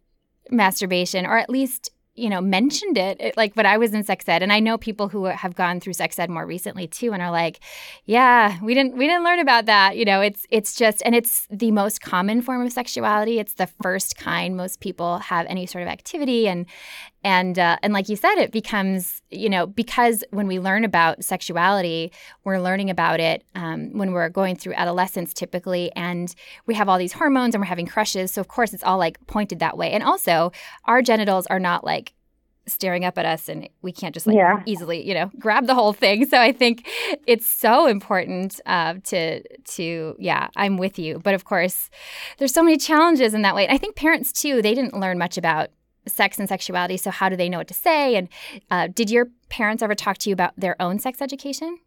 [0.51, 4.27] masturbation or at least you know mentioned it, it, like when i was in sex
[4.27, 7.21] ed and i know people who have gone through sex ed more recently too and
[7.21, 7.59] are like
[8.05, 11.47] yeah we didn't we didn't learn about that you know it's it's just and it's
[11.51, 15.83] the most common form of sexuality it's the first kind most people have any sort
[15.83, 16.65] of activity and
[17.23, 21.23] and uh, and like you said it becomes you know because when we learn about
[21.23, 22.11] sexuality
[22.43, 26.97] we're learning about it um, when we're going through adolescence typically and we have all
[26.97, 28.31] these hormones and we're having crushes.
[28.31, 29.91] So of course it's all like pointed that way.
[29.91, 30.51] And also
[30.85, 32.13] our genitals are not like
[32.67, 34.61] staring up at us and we can't just like yeah.
[34.67, 36.25] easily you know grab the whole thing.
[36.25, 36.87] So i think
[37.25, 39.41] it's so important uh, to
[39.75, 41.19] to yeah i'm with you.
[41.19, 41.89] But of course
[42.37, 43.65] there's so many challenges in that way.
[43.65, 45.69] And i think parents too they didn't learn much about
[46.07, 46.97] sex and sexuality.
[46.97, 48.15] So, how do they know what to say?
[48.15, 48.29] And
[48.71, 51.79] uh, did your parents ever talk to you about their own sex education?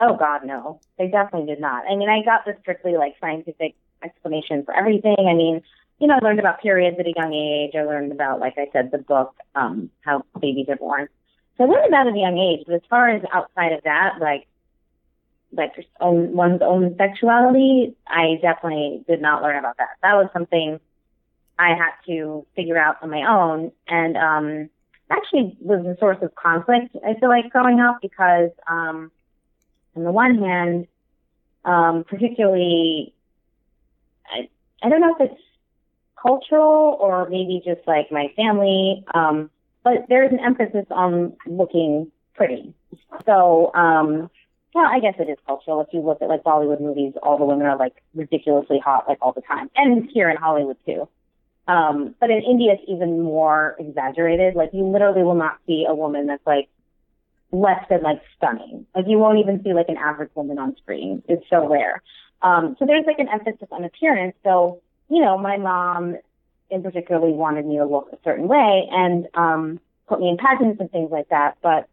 [0.00, 0.80] Oh, God, no.
[0.98, 1.84] They definitely did not.
[1.90, 5.16] I mean, I got the strictly like scientific explanation for everything.
[5.18, 5.62] I mean,
[6.00, 7.74] you know, I learned about periods at a young age.
[7.74, 11.08] I learned about, like I said, the book, um, How Babies Are Born.
[11.56, 12.64] So I learned about at a young age.
[12.66, 14.46] But as far as outside of that, like,
[15.52, 19.90] like own, one's own sexuality, I definitely did not learn about that.
[20.02, 20.80] That was something
[21.58, 23.72] I had to figure out on my own.
[23.88, 24.70] And um,
[25.10, 29.10] actually was a source of conflict, I feel like, growing up because, um,
[29.96, 30.86] on the one hand,
[31.64, 33.14] um, particularly,
[34.30, 34.48] I,
[34.82, 35.40] I don't know if it's
[36.20, 39.50] cultural or maybe just like my family, um,
[39.82, 42.74] but there's an emphasis on looking pretty.
[43.26, 44.30] So, um,
[44.74, 45.80] well, I guess it is cultural.
[45.82, 49.18] If you look at like Bollywood movies, all the women are like ridiculously hot like
[49.22, 51.08] all the time, and here in Hollywood too.
[51.66, 54.54] Um, but in India, it's even more exaggerated.
[54.54, 56.68] Like you literally will not see a woman that's like
[57.52, 58.86] less than like stunning.
[58.94, 61.22] Like you won't even see like an average woman on screen.
[61.28, 62.02] It's so rare.
[62.42, 64.36] Um, so there's like an emphasis on appearance.
[64.44, 66.16] So, you know, my mom
[66.70, 70.80] in particularly wanted me to look a certain way and um, put me in pageants
[70.80, 71.56] and things like that.
[71.62, 71.88] But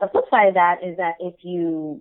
[0.00, 2.00] the flip side of that is that if you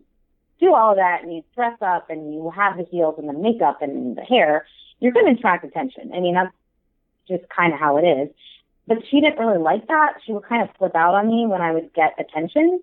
[0.59, 3.33] do all of that and you dress up and you have the heels and the
[3.33, 4.65] makeup and the hair,
[5.03, 6.11] you're going to attract attention.
[6.15, 6.55] I mean, that's
[7.27, 8.29] just kind of how it is.
[8.87, 10.13] But she didn't really like that.
[10.25, 12.81] She would kind of flip out on me when I would get attention,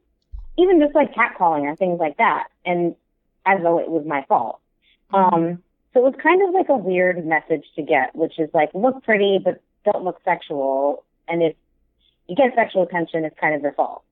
[0.59, 2.95] even just like catcalling or things like that, and
[3.47, 4.61] as though it was my fault.
[5.15, 8.71] Um, so it was kind of like a weird message to get, which is like,
[8.75, 11.05] look pretty, but don't look sexual.
[11.27, 11.57] And if
[12.29, 14.05] you get sexual attention, it's kind of your fault.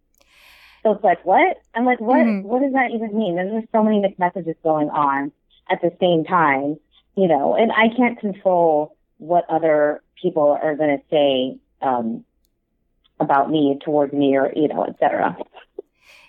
[0.82, 1.58] So it's like, what?
[1.74, 2.24] I'm like, what?
[2.24, 2.48] Mm-hmm.
[2.48, 3.36] What does that even mean?
[3.36, 5.30] There's just so many mixed messages going on
[5.70, 6.78] at the same time,
[7.18, 12.24] you know, and I can't control what other people are going to say um,
[13.18, 15.36] about me, towards me, or you know, etc.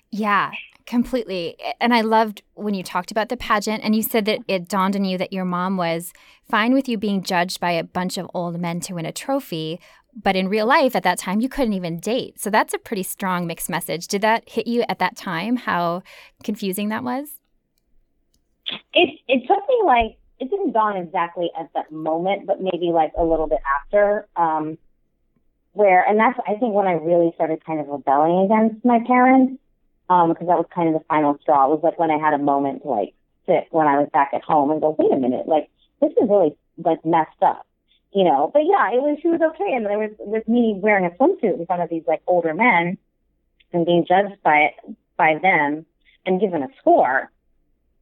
[0.09, 0.49] Yeah,
[0.87, 1.55] completely.
[1.79, 4.95] And I loved when you talked about the pageant, and you said that it dawned
[4.95, 6.11] on you that your mom was
[6.49, 9.79] fine with you being judged by a bunch of old men to win a trophy,
[10.15, 12.39] but in real life at that time you couldn't even date.
[12.39, 14.07] So that's a pretty strong mixed message.
[14.07, 15.55] Did that hit you at that time?
[15.55, 16.01] How
[16.43, 17.29] confusing that was?
[18.95, 23.11] It it took me like it didn't dawn exactly at that moment, but maybe like
[23.17, 24.27] a little bit after.
[24.35, 24.77] Um,
[25.73, 29.61] where, and that's, I think when I really started kind of rebelling against my parents,
[30.09, 31.65] um, because that was kind of the final straw.
[31.65, 33.13] It was like when I had a moment to like
[33.45, 35.69] sit when I was back at home and go, wait a minute, like
[36.01, 37.67] this is really like messed up,
[38.11, 38.49] you know?
[38.51, 39.73] But yeah, it was, she was okay.
[39.75, 42.97] And there was, with me wearing a swimsuit in front of these like older men
[43.71, 45.85] and being judged by it, by them
[46.25, 47.29] and given a score.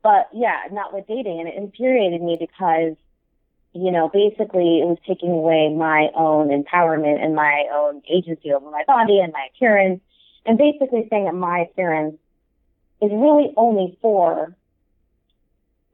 [0.08, 1.42] But yeah, not with dating.
[1.42, 2.96] And it infuriated me because
[3.74, 8.72] you know, basically it was taking away my own empowerment and my own agency over
[8.72, 10.00] my body and my appearance,
[10.46, 12.16] and basically saying that my appearance
[13.02, 14.56] is really only for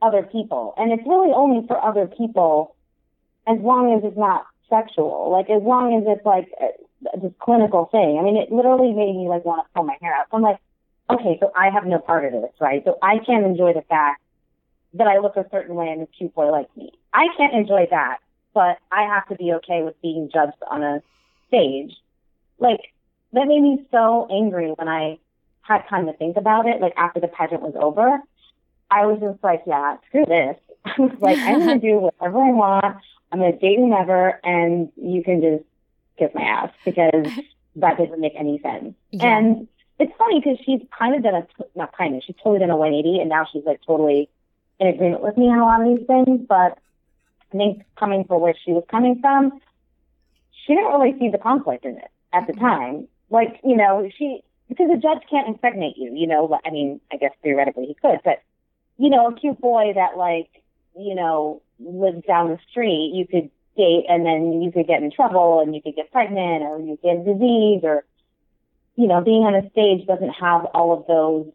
[0.02, 0.76] other people.
[0.78, 2.76] And it's really only for other people
[3.48, 5.32] as long as it's not sexual.
[5.32, 6.48] Like, as long as it's like
[7.20, 8.18] this clinical thing.
[8.20, 10.28] I mean, it literally made me like want to pull my hair out.
[10.32, 10.60] So I'm like,
[11.10, 12.84] okay, so I have no part of this, right?
[12.86, 14.22] So I can't enjoy the fact
[14.94, 16.92] that I look a certain way and a cute boy like me.
[17.14, 18.20] I can't enjoy that,
[18.54, 21.02] but I have to be okay with being judged on a
[21.48, 21.94] stage.
[22.60, 22.80] Like,
[23.34, 25.18] that made me so angry when I
[25.62, 28.20] had time to think about it, like after the pageant was over.
[28.92, 30.58] I was just like, yeah, screw this.
[30.86, 32.98] I was like, I'm going to do whatever I want.
[33.32, 35.64] I'm going to date whomever, and you can just
[36.20, 37.26] kiss my ass because
[37.78, 38.94] that doesn't make any sense.
[39.10, 39.38] Yeah.
[39.38, 39.68] And
[40.00, 42.78] it's funny because she's kind of done a, not kind of, she's totally done a
[42.78, 44.30] 180, and now she's like totally
[44.80, 46.78] in agreement with me on a lot of these things, but
[47.54, 49.62] I think coming from where she was coming from,
[50.66, 52.66] she didn't really see the conflict in it at the mm-hmm.
[52.66, 53.08] time.
[53.30, 57.18] Like, you know, she, because a judge can't impregnate you, you know, I mean, I
[57.18, 58.42] guess theoretically he could, but,
[58.98, 60.50] you know, a cute boy that like,
[60.98, 65.12] you know, lives down the street, you could date and then you could get in
[65.12, 68.04] trouble and you could get pregnant or you get a disease or,
[68.96, 71.52] you know, being on a stage doesn't have all of those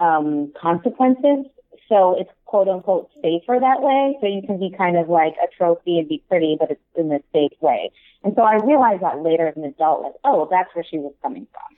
[0.00, 1.46] um, consequences
[1.92, 4.16] so it's quote unquote safer that way.
[4.20, 7.12] So you can be kind of like a trophy and be pretty, but it's in
[7.12, 7.90] a safe way.
[8.24, 11.12] And so I realized that later as an adult, like, oh, that's where she was
[11.20, 11.76] coming from.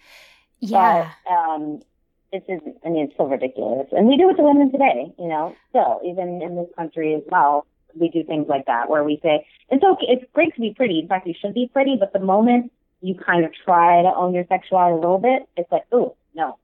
[0.60, 1.10] Yeah.
[1.26, 1.82] But, um,
[2.30, 2.46] it's,
[2.84, 3.88] I mean, it's so ridiculous.
[3.90, 7.22] And we do it to women today, you know, still, even in this country as
[7.26, 7.66] well.
[7.96, 11.00] We do things like that where we say, it's okay, it's great to be pretty.
[11.00, 12.72] In fact, you should be pretty, but the moment
[13.04, 16.58] you kind of try to own your sexuality a little bit, it's like, oh, no,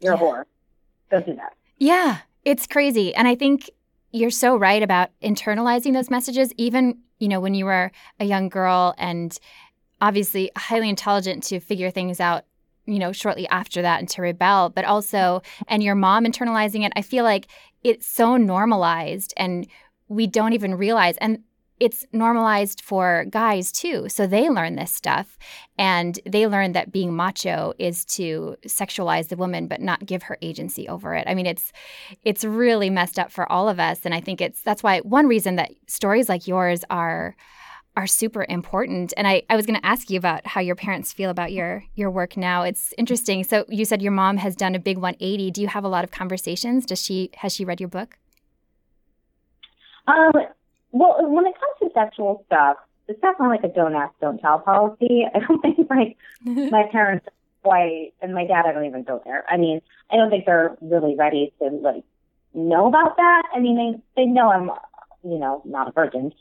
[0.00, 0.20] you're yeah.
[0.20, 0.44] a whore.
[1.10, 1.54] Don't do that.
[1.78, 2.18] Yeah.
[2.44, 3.14] It's crazy.
[3.14, 3.70] And I think
[4.12, 8.50] you're so right about internalizing those messages, even, you know, when you were a young
[8.50, 9.38] girl and
[10.02, 12.44] obviously highly intelligent to figure things out
[12.86, 16.92] you know shortly after that and to rebel but also and your mom internalizing it
[16.96, 17.46] i feel like
[17.84, 19.66] it's so normalized and
[20.08, 21.40] we don't even realize and
[21.80, 24.08] it's normalized for guys too.
[24.08, 25.38] So they learn this stuff
[25.78, 30.36] and they learn that being macho is to sexualize the woman but not give her
[30.42, 31.26] agency over it.
[31.26, 31.72] I mean it's
[32.22, 35.26] it's really messed up for all of us and I think it's that's why one
[35.26, 37.34] reason that stories like yours are
[37.96, 39.12] are super important.
[39.16, 41.84] And I, I was going to ask you about how your parents feel about your
[41.94, 42.62] your work now.
[42.62, 43.42] It's interesting.
[43.42, 45.50] So you said your mom has done a big 180.
[45.50, 46.86] Do you have a lot of conversations?
[46.86, 48.18] Does she has she read your book?
[50.06, 50.32] Um,
[50.92, 52.76] well, when it comes to sexual stuff,
[53.08, 55.26] it's definitely like a don't ask, don't tell policy.
[55.34, 56.16] I don't think like
[56.70, 57.26] my parents
[57.62, 59.44] quite, and my dad, I don't even go there.
[59.48, 62.04] I mean, I don't think they're really ready to like
[62.54, 63.42] know about that.
[63.54, 64.70] I mean, they, they know I'm,
[65.22, 66.32] you know, not a virgin.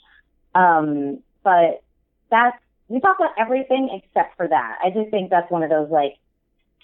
[0.55, 1.83] Um, but
[2.31, 4.77] that's, we talk about everything except for that.
[4.83, 6.15] I just think that's one of those like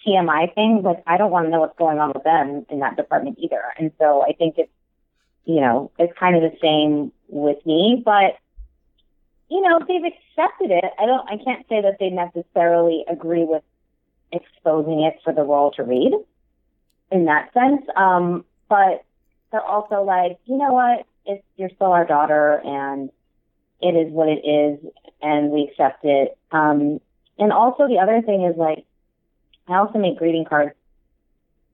[0.06, 0.84] TMI things.
[0.84, 3.62] Like, I don't want to know what's going on with them in that department either.
[3.78, 4.72] And so I think it's,
[5.46, 8.38] you know, it's kind of the same with me, but
[9.50, 10.92] you know, they've accepted it.
[11.00, 13.64] I don't, I can't say that they necessarily agree with
[14.32, 16.14] exposing it for the world to read
[17.12, 17.84] in that sense.
[17.96, 19.06] Um, but
[19.52, 21.06] they're also like, you know what?
[21.26, 23.12] It's, you're still our daughter and
[23.82, 24.80] it is what it is
[25.22, 26.38] and we accept it.
[26.52, 27.00] Um,
[27.38, 28.86] and also the other thing is like,
[29.68, 30.76] I also make greeting cards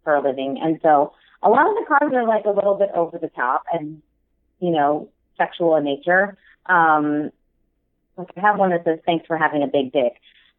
[0.04, 0.60] for a living.
[0.62, 1.14] And so
[1.44, 4.02] a lot of the cards are like a little bit over the top and,
[4.60, 6.38] you know, sexual in nature.
[6.68, 7.32] Um,
[8.18, 10.14] like I have one that says, thanks for having a big dick.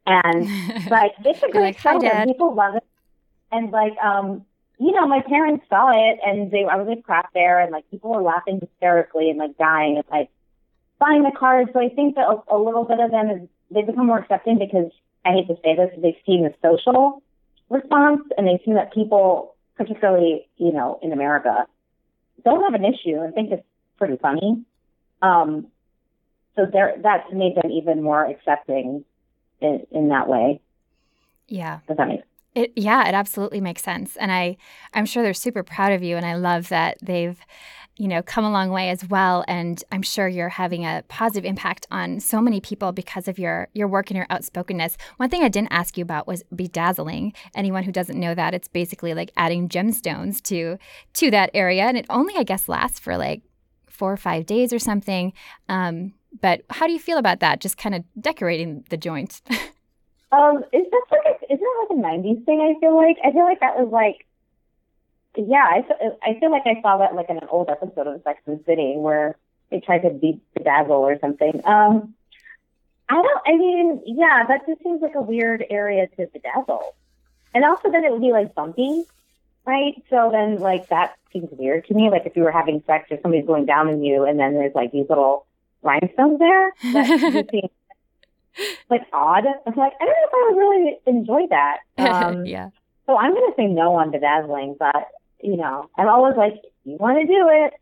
[0.07, 0.47] And
[0.91, 1.79] like, it's a great like,
[2.27, 2.85] People love it.
[3.53, 4.45] And like, um,
[4.79, 7.89] you know, my parents saw it and they, I was at craft fair and like
[7.91, 10.31] people were laughing hysterically and like dying and like
[10.99, 11.71] buying the cards.
[11.73, 14.59] So I think that a, a little bit of them is, they become more accepting
[14.59, 14.91] because
[15.25, 17.23] I hate to say this, they've seen the social
[17.71, 21.67] response and they've seen that people, particularly, you know, in America,
[22.45, 23.65] don't have an issue and think it's
[23.99, 24.65] pretty funny.
[25.21, 25.69] Um,
[26.57, 29.05] so there, that's made them even more accepting
[29.61, 30.61] in, in that way.
[31.49, 31.81] Yeah.
[31.89, 32.27] Does that make sense?
[32.55, 34.17] It, yeah, it absolutely makes sense.
[34.17, 34.59] And I,
[34.93, 36.17] I'm sure they're super proud of you.
[36.17, 37.39] And I love that they've,
[38.03, 39.45] you know, come a long way as well.
[39.47, 43.69] And I'm sure you're having a positive impact on so many people because of your
[43.75, 44.97] your work and your outspokenness.
[45.19, 47.33] One thing I didn't ask you about was bedazzling.
[47.55, 50.79] Anyone who doesn't know that, it's basically like adding gemstones to
[51.13, 53.43] to that area, and it only, I guess, lasts for like
[53.89, 55.33] four or five days or something.
[55.69, 57.61] Um, but how do you feel about that?
[57.61, 59.43] Just kind of decorating the joint.
[60.33, 62.61] um, is that like a, isn't that like a '90s thing?
[62.61, 64.27] I feel like I feel like that was like,
[65.37, 65.85] yeah, I
[66.23, 68.65] I feel like I saw that like in an old episode of Sex and the
[68.65, 69.37] City where
[69.71, 71.61] they tried to be bedazzle or something.
[71.65, 72.15] Um,
[73.09, 73.43] I don't.
[73.47, 76.83] I mean, yeah, that just seems like a weird area to bedazzle,
[77.55, 79.05] and also then it would be like bumpy,
[79.67, 80.03] right?
[80.11, 82.11] So then like that seems weird to me.
[82.11, 84.75] Like if you were having sex or somebody's going down on you, and then there's
[84.75, 85.47] like these little
[85.83, 86.73] rhinestones there.
[86.93, 87.71] That seems
[88.91, 89.47] like odd.
[89.47, 91.79] I'm like, I don't know if I would really enjoy that.
[91.99, 92.69] Um, yeah.
[93.07, 95.09] So I'm going to say no on bedazzling, but
[95.43, 97.75] you know, I'm always like, you want to do it,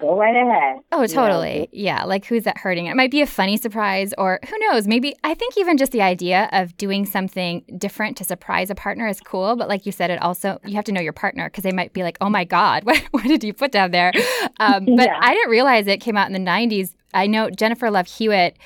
[0.00, 0.80] go right ahead.
[0.92, 1.60] Oh, totally.
[1.60, 1.66] Know?
[1.72, 2.04] Yeah.
[2.04, 2.86] Like, who's that hurting?
[2.86, 4.86] It might be a funny surprise, or who knows?
[4.86, 9.06] Maybe I think even just the idea of doing something different to surprise a partner
[9.06, 9.56] is cool.
[9.56, 11.92] But like you said, it also, you have to know your partner because they might
[11.92, 14.12] be like, oh my God, what, what did you put down there?
[14.60, 15.18] Um, but yeah.
[15.20, 16.94] I didn't realize it came out in the 90s.
[17.12, 18.56] I know Jennifer Love Hewitt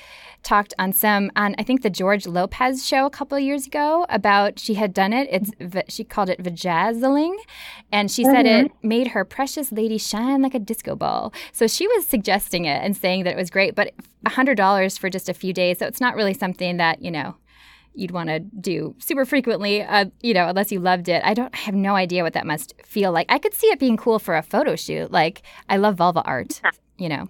[0.43, 4.05] talked on some on I think the George Lopez show a couple of years ago
[4.09, 5.27] about she had done it.
[5.31, 5.51] It's
[5.93, 7.35] she called it vajazzling,
[7.91, 8.31] and she mm-hmm.
[8.31, 8.87] said it mm-hmm.
[8.87, 11.33] made her precious lady shine like a disco ball.
[11.51, 13.93] So she was suggesting it and saying that it was great, but
[14.27, 15.79] hundred dollars for just a few days.
[15.79, 17.35] So it's not really something that you know
[17.95, 21.21] you'd want to do super frequently, uh, you know, unless you loved it.
[21.25, 23.27] I don't I have no idea what that must feel like.
[23.29, 25.11] I could see it being cool for a photo shoot.
[25.11, 26.61] Like I love vulva art,
[26.97, 27.27] you know.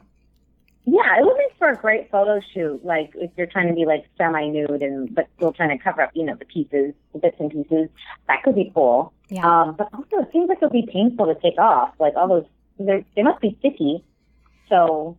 [0.92, 2.84] Yeah, it would make for a great photo shoot.
[2.84, 6.10] Like if you're trying to be like semi-nude and but still trying to cover up,
[6.16, 7.90] you know, the pieces, the bits and pieces.
[8.28, 9.14] That could be cool.
[9.30, 9.46] Yeah.
[9.46, 11.94] Um, but also it seems like it would be painful to take off.
[12.00, 12.46] Like all those,
[12.80, 14.04] they must be sticky.
[14.68, 15.18] So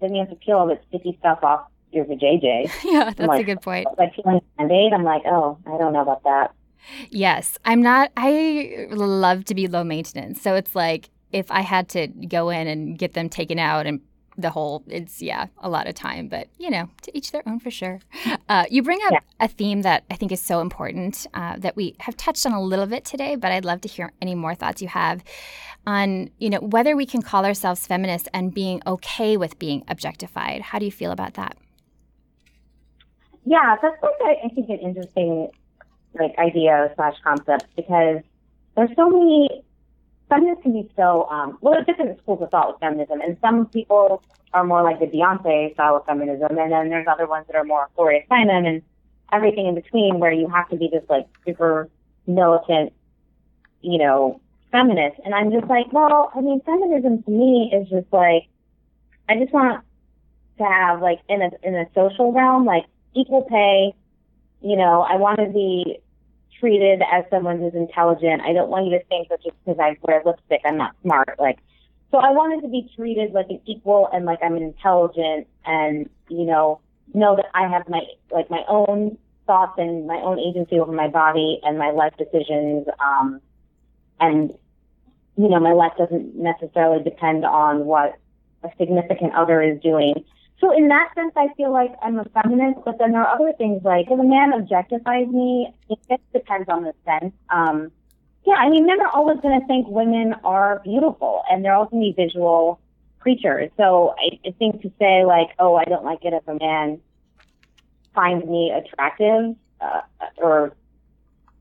[0.00, 2.70] then you have to peel all that sticky stuff off your vajayjay.
[2.84, 3.88] Yeah, that's like, a good point.
[3.98, 6.54] Like peeling a band-aid, I'm like, oh, I don't know about that.
[7.10, 8.10] Yes, I'm not.
[8.16, 12.66] I love to be low maintenance, so it's like if I had to go in
[12.66, 14.00] and get them taken out and
[14.38, 17.58] the whole it's yeah a lot of time but you know to each their own
[17.58, 18.00] for sure.
[18.48, 19.20] Uh, you bring up yeah.
[19.40, 22.62] a theme that i think is so important uh, that we have touched on a
[22.62, 25.22] little bit today but i'd love to hear any more thoughts you have
[25.86, 30.62] on you know whether we can call ourselves feminists and being okay with being objectified.
[30.62, 31.56] How do you feel about that?
[33.44, 35.48] Yeah that's like i think an interesting
[36.18, 38.20] like idea slash concept because
[38.76, 39.64] there's so many
[40.30, 41.74] feminists can be so um, well.
[41.74, 44.22] There's different schools of thought with feminism, and some people
[44.54, 47.64] are more like the Beyonce style of feminism, and then there's other ones that are
[47.64, 48.82] more Gloria Steinem and
[49.32, 51.88] everything in between, where you have to be this like super
[52.26, 52.92] militant,
[53.82, 54.40] you know,
[54.72, 55.20] feminist.
[55.24, 58.44] And I'm just like, well, I mean, feminism to me is just like,
[59.28, 59.84] I just want
[60.58, 63.94] to have like in a in a social realm, like equal pay.
[64.62, 66.00] You know, I want to be
[66.60, 68.42] treated as someone who's intelligent.
[68.42, 71.36] I don't want you to think that just because I wear lipstick, I'm not smart.
[71.38, 71.58] Like,
[72.10, 76.44] so I wanted to be treated like an equal and like I'm intelligent and, you
[76.44, 76.80] know,
[77.14, 81.08] know that I have my, like my own thoughts and my own agency over my
[81.08, 82.86] body and my life decisions.
[83.00, 83.40] Um,
[84.20, 84.52] and,
[85.36, 88.16] you know, my life doesn't necessarily depend on what
[88.62, 90.24] a significant other is doing.
[90.60, 93.52] So in that sense, I feel like I'm a feminist, but then there are other
[93.56, 97.32] things like if a man objectifies me, it just depends on the sense.
[97.48, 97.90] Um,
[98.44, 101.92] yeah, I mean, men are always going to think women are beautiful and they're also
[101.92, 102.78] going to be visual
[103.20, 103.70] creatures.
[103.76, 107.00] So I, I think to say like, oh, I don't like it if a man
[108.14, 110.00] finds me attractive, uh,
[110.36, 110.74] or,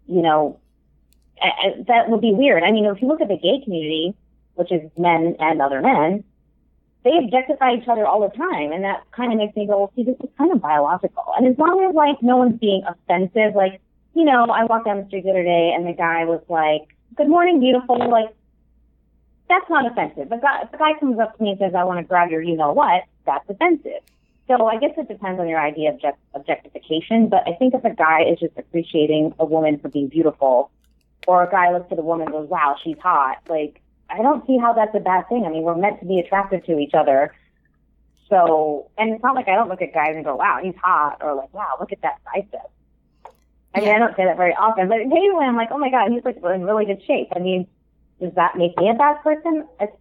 [0.08, 0.60] you know,
[1.42, 2.64] I, that would be weird.
[2.64, 4.14] I mean, if you look at the gay community,
[4.56, 6.24] which is men and other men,
[7.04, 9.92] they objectify each other all the time, and that kind of makes me go, well,
[9.96, 11.24] see, this is kind of biological.
[11.38, 13.82] And as long as like no one's being offensive, like
[14.14, 16.94] you know, I walked down the street the other day, and the guy was like,
[17.16, 18.34] "Good morning, beautiful," like
[19.48, 20.30] that's not offensive.
[20.30, 22.42] But if the guy comes up to me and says, "I want to grab your,"
[22.42, 23.04] you know what?
[23.26, 24.02] That's offensive.
[24.48, 27.30] So I guess it depends on your idea of object- objectification.
[27.30, 30.72] But I think if a guy is just appreciating a woman for being beautiful,
[31.28, 33.80] or a guy looks at a woman and goes, "Wow, she's hot," like
[34.10, 35.46] I don't see how that's a bad thing.
[35.46, 37.34] I mean, we're meant to be attracted to each other.
[38.30, 41.18] So, and it's not like I don't look at guys and go, wow, he's hot,
[41.22, 42.72] or like, wow, look at that bicep.
[43.74, 46.12] I mean, I don't say that very often, but occasionally I'm like, oh my God,
[46.12, 47.30] he's like in really good shape.
[47.36, 47.68] I mean,
[48.20, 49.68] does that make me a bad person?
[49.80, 49.96] It's,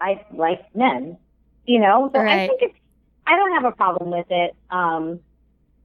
[0.00, 1.18] I like men,
[1.66, 2.10] you know?
[2.14, 2.42] So right.
[2.42, 2.78] I think it's,
[3.26, 4.54] I don't have a problem with it.
[4.70, 5.20] Um,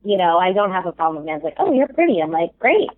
[0.03, 1.38] you know, I don't have a problem with men.
[1.38, 2.21] It's like, oh, you're pretty.
[2.21, 2.89] I'm like, great.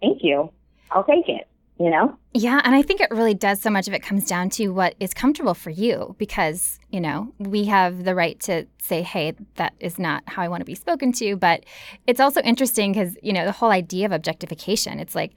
[0.00, 0.52] Thank you.
[0.90, 1.46] I'll take it
[1.78, 2.16] you know?
[2.34, 4.94] Yeah, and I think it really does so much of it comes down to what
[5.00, 9.74] is comfortable for you because, you know, we have the right to say, hey, that
[9.80, 11.36] is not how I want to be spoken to.
[11.36, 11.64] But
[12.06, 15.34] it's also interesting because, you know, the whole idea of objectification, it's like,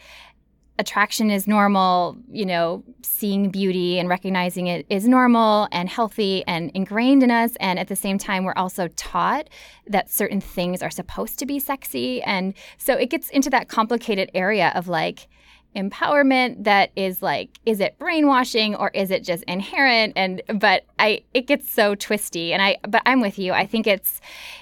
[0.80, 6.72] attraction is normal, you know, seeing beauty and recognizing it is normal and healthy and
[6.74, 7.56] ingrained in us.
[7.60, 9.48] And at the same time, we're also taught
[9.86, 12.22] that certain things are supposed to be sexy.
[12.24, 15.28] And so it gets into that complicated area of like,
[15.76, 20.14] empowerment that is like is it brainwashing or is it just inherent?
[20.16, 22.54] And but i it gets so twisty.
[22.54, 23.54] And i but i'm with you.
[23.54, 24.20] I think it's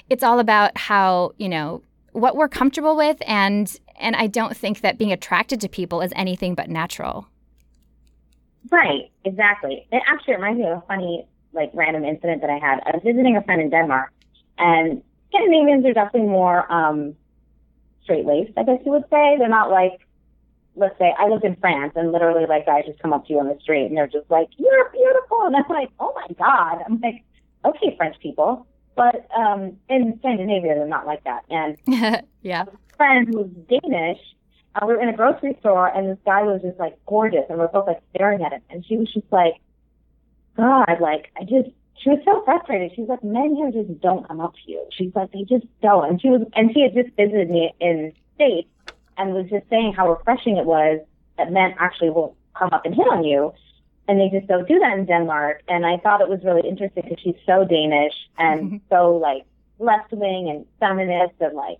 [0.09, 1.81] it's all about how you know
[2.11, 3.17] what we're comfortable with.
[3.25, 7.27] And and i don't think that being attracted to people is anything but natural.
[8.71, 9.09] Right.
[9.25, 9.87] Exactly.
[9.91, 12.81] It actually reminds me of a funny like random incident that i had.
[12.85, 14.11] I was visiting a friend in denmark.
[14.59, 17.15] And scandinavians are definitely more um
[18.03, 19.37] straight laced i guess you would say.
[19.39, 20.01] They're not like
[20.79, 23.39] let's say I lived in France and literally like guys just come up to you
[23.39, 26.83] on the street and they're just like, You're beautiful and I'm like, Oh my God.
[26.85, 27.23] I'm like,
[27.65, 28.65] Okay, French people.
[28.95, 31.43] But um in Scandinavia they're not like that.
[31.49, 31.77] And
[32.41, 32.65] yeah.
[32.97, 34.19] friend who was Danish,
[34.75, 37.57] uh, we were in a grocery store and this guy was just like gorgeous and
[37.57, 39.55] we are both like staring at him and she was just like,
[40.55, 41.69] God, like I just
[42.01, 42.91] she was so frustrated.
[42.95, 44.85] She's like, men here just don't come up to you.
[44.97, 46.09] She's like, they just don't.
[46.09, 48.69] And she was, and she had just visited me in States
[49.19, 51.01] and was just saying how refreshing it was
[51.37, 53.53] that men actually will come up and hit on you.
[54.07, 55.61] And they just don't do that in Denmark.
[55.67, 59.43] And I thought it was really interesting because she's so Danish and so like
[59.77, 61.77] left wing and feminist and like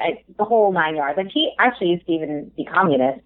[0.00, 1.16] I, the whole nine yards.
[1.16, 3.20] Like she actually used to even be communist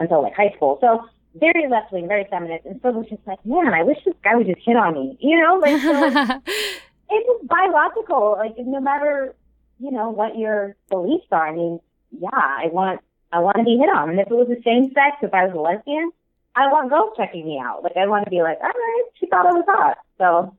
[0.00, 0.78] until like high school.
[0.80, 2.64] So very left wing, very feminist.
[2.64, 4.94] And so it was just like, man, I wish this guy would just hit on
[4.94, 5.16] me.
[5.20, 6.40] You know, like so
[7.10, 8.36] it's just biological.
[8.38, 9.34] Like no matter
[9.78, 11.48] you know what your beliefs are.
[11.48, 11.80] I mean,
[12.10, 13.00] yeah, I want
[13.32, 14.10] I want to be hit on.
[14.10, 16.10] And if it was the same sex, if I was a lesbian,
[16.54, 17.82] I want girls checking me out.
[17.82, 19.98] Like I want to be like, all right, she thought I was hot.
[20.18, 20.56] So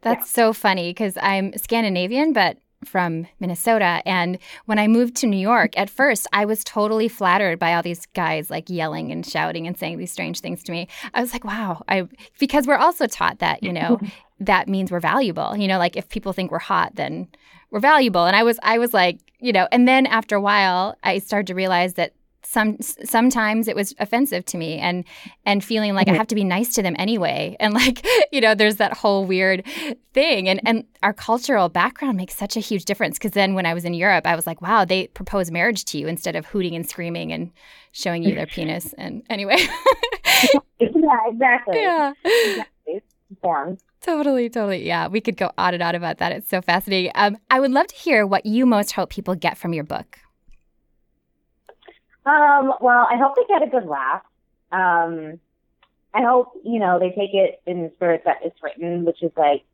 [0.00, 0.44] that's yeah.
[0.44, 4.02] so funny because I'm Scandinavian, but from Minnesota.
[4.06, 7.82] And when I moved to New York, at first I was totally flattered by all
[7.82, 10.88] these guys like yelling and shouting and saying these strange things to me.
[11.14, 12.08] I was like, wow, I
[12.38, 14.00] because we're also taught that, you know,
[14.40, 15.56] that means we're valuable.
[15.56, 17.28] You know, like if people think we're hot, then
[17.72, 18.26] we're valuable.
[18.26, 21.48] And I was I was like, you know, and then after a while I started
[21.48, 22.12] to realize that
[22.44, 25.04] some sometimes it was offensive to me and
[25.46, 26.18] and feeling like I mm-hmm.
[26.18, 27.56] have to be nice to them anyway.
[27.62, 29.64] And like you know there's that whole weird
[30.12, 30.48] thing.
[30.48, 33.18] And and our cultural background makes such a huge difference.
[33.18, 35.98] Because then when I was in Europe I was like wow they propose marriage to
[35.98, 37.50] you instead of hooting and screaming and
[37.92, 38.92] showing you their penis.
[38.98, 39.56] And anyway.
[40.80, 41.76] Yeah exactly.
[41.76, 42.12] Yeah.
[42.24, 42.64] Exactly.
[44.00, 44.84] Totally, totally.
[44.84, 46.32] Yeah, we could go on and on about that.
[46.32, 47.12] It's so fascinating.
[47.14, 50.18] Um, I would love to hear what you most hope people get from your book.
[52.26, 54.22] Um, well, I hope they get a good laugh.
[54.70, 55.38] Um,
[56.14, 59.32] I hope, you know, they take it in the spirit that it's written, which is
[59.36, 59.64] like,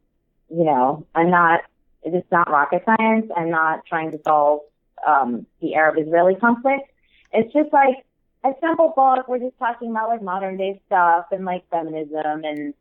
[0.51, 1.61] you know, I'm not,
[2.03, 3.27] it's not rocket science.
[3.37, 4.61] I'm not trying to solve
[5.07, 6.91] um, the Arab Israeli conflict.
[7.33, 8.05] It's just like
[8.45, 9.29] a simple book.
[9.29, 12.73] We're just talking about like modern day stuff and like feminism and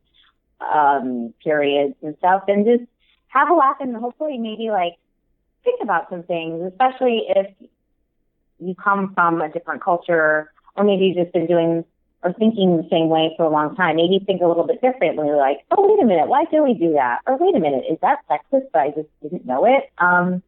[0.62, 2.90] um, periods and stuff and just
[3.28, 4.94] have a laugh and hopefully maybe like
[5.64, 7.48] think about some things, especially if
[8.60, 11.84] you come from a different culture, or maybe you've just been doing
[12.24, 13.96] or thinking the same way for a long time.
[13.96, 16.94] Maybe think a little bit differently, like, oh, wait a minute, why do we do
[16.94, 17.20] that?
[17.28, 18.68] Or wait a minute, is that sexist?
[18.74, 19.92] But I just didn't know it.
[20.00, 20.42] Um,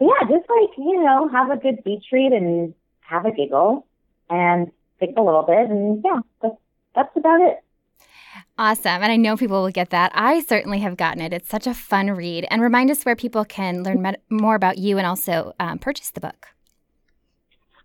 [0.00, 3.86] yeah, just like, you know, have a good beach read and have a giggle
[4.30, 5.68] and think a little bit.
[5.68, 6.56] And yeah, that's,
[6.94, 7.62] that's about it.
[8.58, 9.02] Awesome.
[9.02, 10.12] And I know people will get that.
[10.14, 11.32] I certainly have gotten it.
[11.32, 12.46] It's such a fun read.
[12.50, 16.20] And remind us where people can learn more about you and also um, purchase the
[16.20, 16.48] book.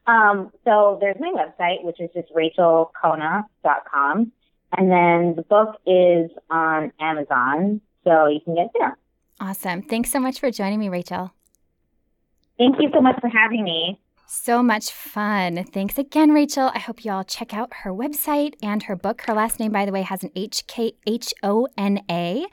[0.06, 4.32] Um, so there's my website, which is just rachelkhona.com.
[4.76, 8.98] And then the book is on Amazon, so you can get there.
[9.40, 9.84] Awesome.
[9.84, 11.32] Thanks so much for joining me, Rachel.
[12.58, 14.00] Thank you so much for having me.
[14.26, 15.64] So much fun.
[15.66, 16.72] Thanks again, Rachel.
[16.74, 19.22] I hope you all check out her website and her book.
[19.22, 22.46] Her last name, by the way, has an H K H O N A.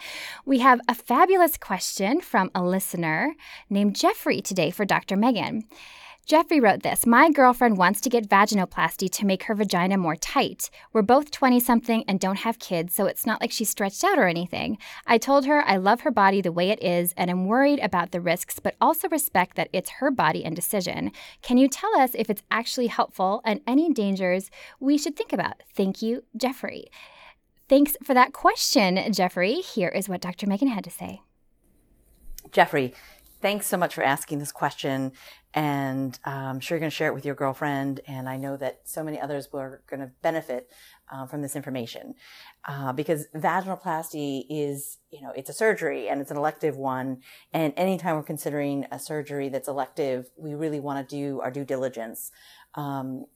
[0.44, 3.34] We have a fabulous question from a listener
[3.70, 5.16] named Jeffrey today for Dr.
[5.16, 5.64] Megan.
[6.30, 10.70] Jeffrey wrote this My girlfriend wants to get vaginoplasty to make her vagina more tight.
[10.92, 14.16] We're both 20 something and don't have kids, so it's not like she's stretched out
[14.16, 14.78] or anything.
[15.08, 18.12] I told her I love her body the way it is and am worried about
[18.12, 21.10] the risks, but also respect that it's her body and decision.
[21.42, 25.64] Can you tell us if it's actually helpful and any dangers we should think about?
[25.74, 26.84] Thank you, Jeffrey.
[27.68, 29.54] Thanks for that question, Jeffrey.
[29.54, 30.46] Here is what Dr.
[30.46, 31.22] Megan had to say.
[32.52, 32.94] Jeffrey,
[33.40, 35.12] thanks so much for asking this question.
[35.52, 38.00] And uh, I'm sure you're going to share it with your girlfriend.
[38.06, 40.70] And I know that so many others are going to benefit
[41.10, 42.14] uh, from this information.
[42.68, 47.20] Uh, because vaginoplasty is, you know, it's a surgery and it's an elective one.
[47.52, 51.64] And anytime we're considering a surgery that's elective, we really want to do our due
[51.64, 52.30] diligence.
[52.74, 53.26] Um,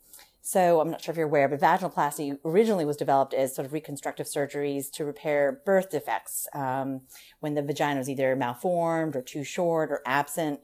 [0.47, 3.73] so I'm not sure if you're aware, but vaginoplasty originally was developed as sort of
[3.73, 7.01] reconstructive surgeries to repair birth defects um,
[7.41, 10.61] when the vagina was either malformed or too short or absent.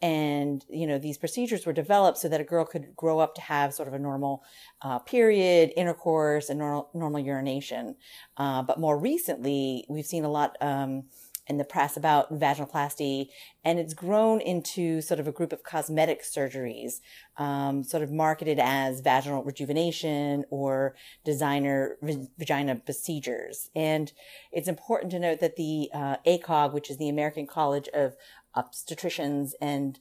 [0.00, 3.40] And, you know, these procedures were developed so that a girl could grow up to
[3.40, 4.44] have sort of a normal
[4.82, 7.96] uh, period, intercourse, and normal, normal urination.
[8.36, 11.04] Uh, but more recently, we've seen a lot um,
[11.46, 13.28] in the press about vaginoplasty,
[13.64, 17.00] and it's grown into sort of a group of cosmetic surgeries,
[17.36, 21.96] um, sort of marketed as vaginal rejuvenation or designer
[22.38, 23.70] vagina procedures.
[23.74, 24.12] And
[24.52, 28.16] it's important to note that the uh, ACOG, which is the American College of
[28.56, 29.98] Obstetricians and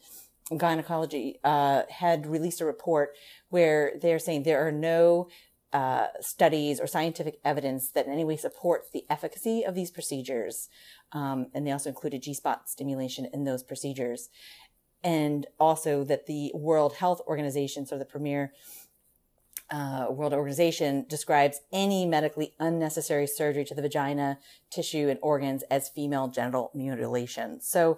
[0.55, 3.15] Gynecology, uh, had released a report
[3.49, 5.27] where they're saying there are no
[5.73, 10.69] uh, studies or scientific evidence that in any way supports the efficacy of these procedures.
[11.11, 14.29] Um, and they also included G spot stimulation in those procedures.
[15.03, 18.53] And also that the World Health Organization, sort of the premier
[19.71, 24.37] uh, World Organization, describes any medically unnecessary surgery to the vagina,
[24.69, 27.59] tissue, and organs as female genital mutilation.
[27.61, 27.97] So,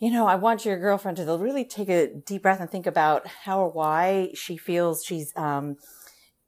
[0.00, 3.26] you know, I want your girlfriend to really take a deep breath and think about
[3.26, 5.76] how or why she feels she's um,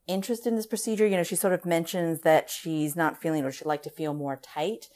[0.07, 1.07] interested in this procedure.
[1.07, 4.13] You know, she sort of mentions that she's not feeling or she'd like to feel
[4.13, 4.89] more tight.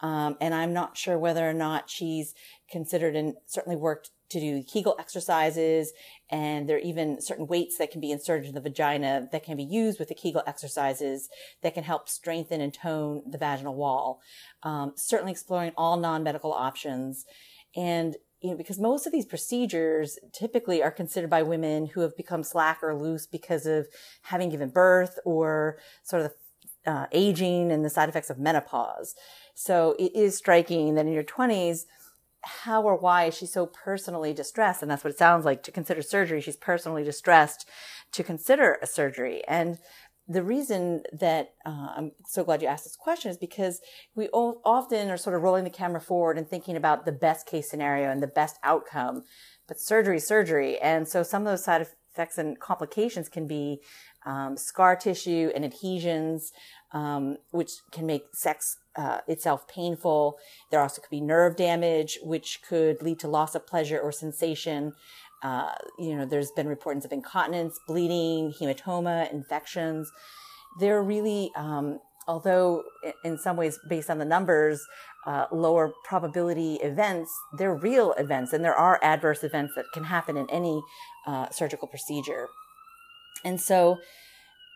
[0.00, 2.34] Um, and I'm not sure whether or not she's
[2.70, 5.92] considered and certainly worked to do Kegel exercises.
[6.28, 9.56] And there are even certain weights that can be inserted in the vagina that can
[9.56, 11.28] be used with the Kegel exercises
[11.62, 14.20] that can help strengthen and tone the vaginal wall.
[14.62, 17.24] Um, certainly exploring all non-medical options.
[17.74, 22.16] And you know, because most of these procedures typically are considered by women who have
[22.16, 23.88] become slack or loose because of
[24.22, 26.32] having given birth or sort of
[26.86, 29.14] uh, aging and the side effects of menopause.
[29.54, 31.86] So it is striking that in your 20s,
[32.42, 34.80] how or why is she so personally distressed?
[34.80, 36.40] And that's what it sounds like to consider surgery.
[36.40, 37.68] She's personally distressed
[38.12, 39.42] to consider a surgery.
[39.48, 39.78] And
[40.28, 43.80] the reason that uh, I'm so glad you asked this question is because
[44.14, 47.70] we often are sort of rolling the camera forward and thinking about the best case
[47.70, 49.22] scenario and the best outcome.
[49.68, 50.78] But surgery, surgery.
[50.78, 53.80] And so some of those side effects and complications can be
[54.24, 56.52] um, scar tissue and adhesions,
[56.92, 60.38] um, which can make sex uh, itself painful.
[60.70, 64.92] There also could be nerve damage, which could lead to loss of pleasure or sensation.
[65.42, 70.10] Uh, you know, there's been reports of incontinence, bleeding, hematoma, infections.
[70.80, 72.82] They're really, um, although
[73.24, 74.84] in some ways, based on the numbers,
[75.26, 80.36] uh, lower probability events, they're real events, and there are adverse events that can happen
[80.36, 80.82] in any
[81.26, 82.48] uh, surgical procedure.
[83.44, 83.98] And so,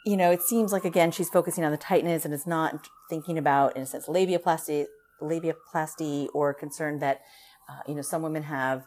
[0.05, 3.39] you know, it seems like again she's focusing on the tightness and is not thinking
[3.39, 4.87] about, in a sense, labiaplasty,
[5.23, 7.21] labiaplasty, or concern that,
[7.69, 8.85] uh, you know, some women have,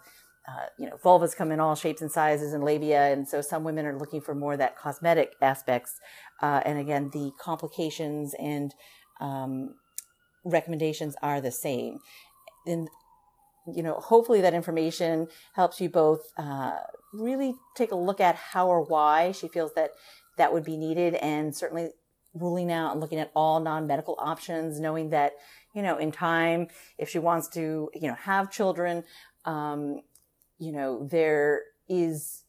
[0.48, 3.64] uh, you know, vulvas come in all shapes and sizes and labia, and so some
[3.64, 6.00] women are looking for more that cosmetic aspects,
[6.42, 8.74] uh, and again, the complications and
[9.22, 9.76] um,
[10.44, 12.00] recommendations are the same.
[12.66, 12.90] And
[13.74, 16.80] you know, hopefully that information helps you both uh,
[17.14, 19.92] really take a look at how or why she feels that
[20.38, 21.92] that would be needed, and certainly
[22.34, 25.34] ruling out and looking at all non-medical options, knowing that
[25.74, 26.68] you know in time
[26.98, 29.04] if she wants to you know have children,
[29.46, 30.02] um,
[30.60, 32.44] you know there is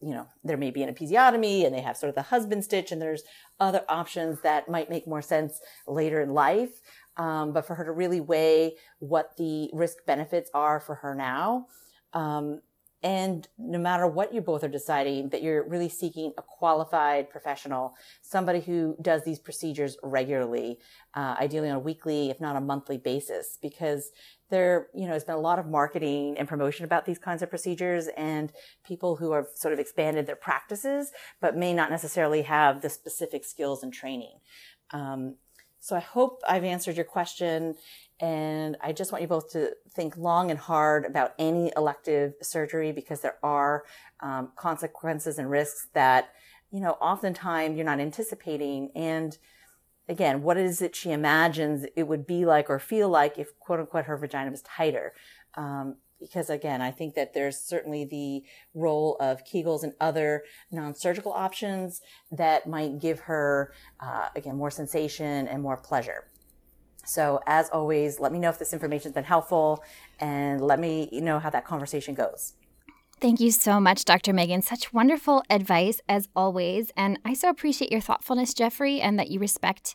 [0.00, 2.92] you know there may be an episiotomy and they have sort of the husband stitch
[2.92, 3.22] and there's
[3.60, 6.80] other options that might make more sense later in life
[7.16, 11.66] um, but for her to really weigh what the risk benefits are for her now.
[12.12, 12.60] Um,
[13.02, 17.94] and no matter what you both are deciding, that you're really seeking a qualified professional,
[18.22, 20.78] somebody who does these procedures regularly,
[21.12, 24.10] uh, ideally on a weekly, if not a monthly basis, because
[24.50, 27.50] there, you know, has been a lot of marketing and promotion about these kinds of
[27.50, 28.52] procedures and
[28.86, 33.44] people who have sort of expanded their practices, but may not necessarily have the specific
[33.44, 34.38] skills and training.
[34.90, 35.36] Um,
[35.80, 37.74] so I hope I've answered your question.
[38.20, 42.92] And I just want you both to think long and hard about any elective surgery
[42.92, 43.84] because there are
[44.20, 46.30] um, consequences and risks that,
[46.70, 48.92] you know, oftentimes you're not anticipating.
[48.94, 49.36] And
[50.08, 53.80] again, what is it she imagines it would be like or feel like if quote
[53.80, 55.12] unquote her vagina was tighter?
[55.54, 61.32] Um, because again, I think that there's certainly the role of Kegels and other non-surgical
[61.32, 62.00] options
[62.32, 66.30] that might give her, uh, again, more sensation and more pleasure.
[67.04, 69.84] So as always, let me know if this information has been helpful
[70.18, 72.54] and let me know how that conversation goes.
[73.20, 74.32] Thank you so much, Dr.
[74.32, 74.60] Megan.
[74.60, 76.90] Such wonderful advice as always.
[76.96, 79.94] And I so appreciate your thoughtfulness, Jeffrey, and that you respect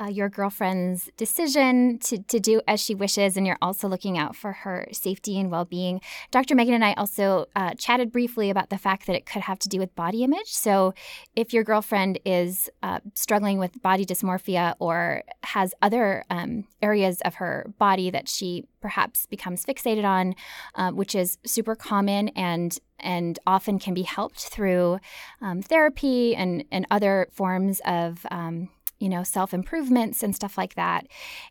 [0.00, 4.36] uh, your girlfriend's decision to, to do as she wishes, and you're also looking out
[4.36, 6.00] for her safety and well being.
[6.30, 6.54] Dr.
[6.54, 9.68] Megan and I also uh, chatted briefly about the fact that it could have to
[9.68, 10.48] do with body image.
[10.48, 10.92] So,
[11.34, 17.36] if your girlfriend is uh, struggling with body dysmorphia or has other um, areas of
[17.36, 20.34] her body that she perhaps becomes fixated on,
[20.74, 24.98] uh, which is super common and and often can be helped through
[25.42, 30.74] um, therapy and, and other forms of um, you know, self improvements and stuff like
[30.74, 31.06] that.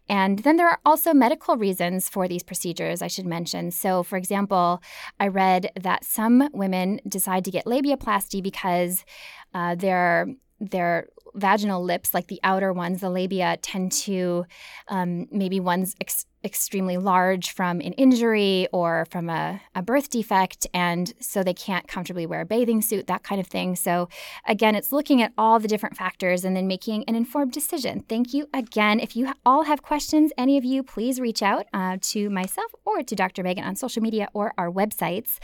[0.10, 3.72] And then there are also medical reasons for these procedures, I should mention.
[3.72, 4.82] So, for example,
[5.20, 9.06] I read that some women decide to get labiaplasty because
[9.54, 10.28] uh, their
[10.60, 14.46] their vaginal lips, like the outer ones, the labia, tend to
[14.88, 20.68] um, maybe one's ex- extremely large from an injury or from a, a, birth defect,
[20.74, 23.76] and so they can't comfortably wear a bathing suit, that kind of thing.
[23.76, 24.08] So,
[24.48, 28.06] again, it's looking at all the different factors and then making an informed decision.
[28.08, 29.00] Thank you again.
[29.00, 33.02] If you all have questions, any of you, please reach out uh, to myself or
[33.04, 33.44] to Dr.
[33.44, 35.40] Megan on social media or our websites.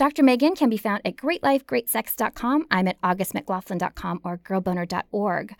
[0.00, 0.22] Dr.
[0.22, 2.66] Megan can be found at greatlifegreatsex.com.
[2.70, 5.54] I'm at augustmclaughlin.com or girlboner.org.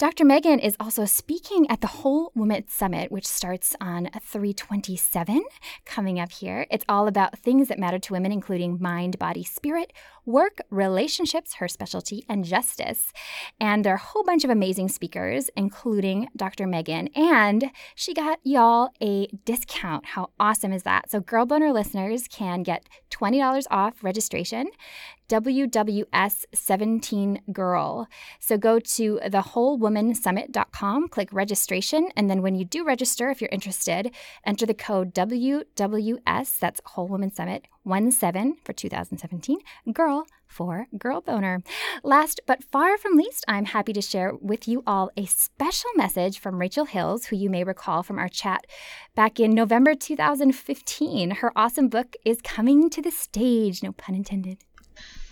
[0.00, 0.24] Dr.
[0.24, 5.44] Megan is also speaking at the Whole Woman Summit, which starts on 327
[5.84, 6.66] coming up here.
[6.70, 9.92] It's all about things that matter to women, including mind, body, spirit,
[10.24, 13.12] work, relationships, her specialty, and justice.
[13.60, 16.66] And there are a whole bunch of amazing speakers, including Dr.
[16.66, 17.08] Megan.
[17.08, 20.06] And she got y'all a discount.
[20.06, 21.10] How awesome is that?
[21.10, 24.70] So, Girl Boner listeners can get $20 off registration.
[25.30, 28.06] WWS17Girl.
[28.40, 34.12] So go to thewholewomansummit.com, click registration, and then when you do register, if you're interested,
[34.44, 39.58] enter the code WWS, that's Whole Woman Summit 17 for 2017,
[39.92, 41.62] girl for Girl Boner.
[42.02, 46.38] Last but far from least, I'm happy to share with you all a special message
[46.38, 48.66] from Rachel Hills, who you may recall from our chat
[49.14, 51.30] back in November 2015.
[51.30, 54.58] Her awesome book is coming to the stage, no pun intended.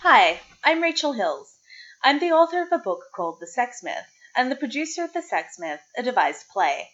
[0.02, 1.58] Hi, I'm Rachel Hills.
[2.04, 5.22] I'm the author of a book called The Sex Myth and the producer of The
[5.22, 6.92] Sex Myth, a devised play.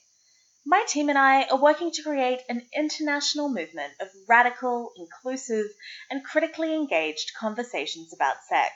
[0.65, 5.67] My team and I are working to create an international movement of radical, inclusive,
[6.09, 8.73] and critically engaged conversations about sex.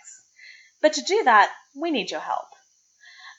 [0.82, 2.48] But to do that, we need your help.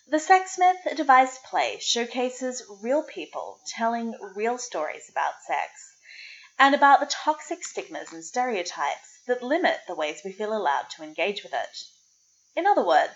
[0.07, 5.69] The Sex Myth, a devised play, showcases real people telling real stories about sex
[6.59, 11.03] and about the toxic stigmas and stereotypes that limit the ways we feel allowed to
[11.03, 11.77] engage with it.
[12.53, 13.15] In other words,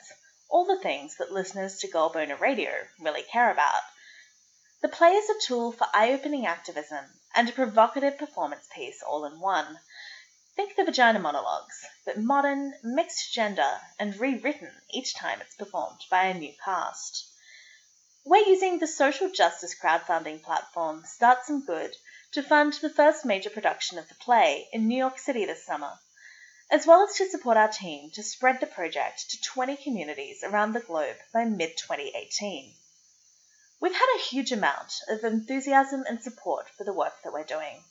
[0.50, 2.72] all the things that listeners to Girl Boner Radio
[3.02, 3.82] really care about.
[4.82, 7.04] The play is a tool for eye opening activism
[7.36, 9.80] and a provocative performance piece all in one.
[10.56, 16.26] Think the vagina monologues, but modern, mixed gender, and rewritten each time it's performed by
[16.26, 17.28] a new cast.
[18.24, 21.94] We're using the social justice crowdfunding platform Start Some Good
[22.34, 26.00] to fund the first major production of the play in New York City this summer,
[26.72, 30.74] as well as to support our team to spread the project to 20 communities around
[30.74, 32.74] the globe by mid 2018.
[33.80, 37.84] We've had a huge amount of enthusiasm and support for the work that we're doing.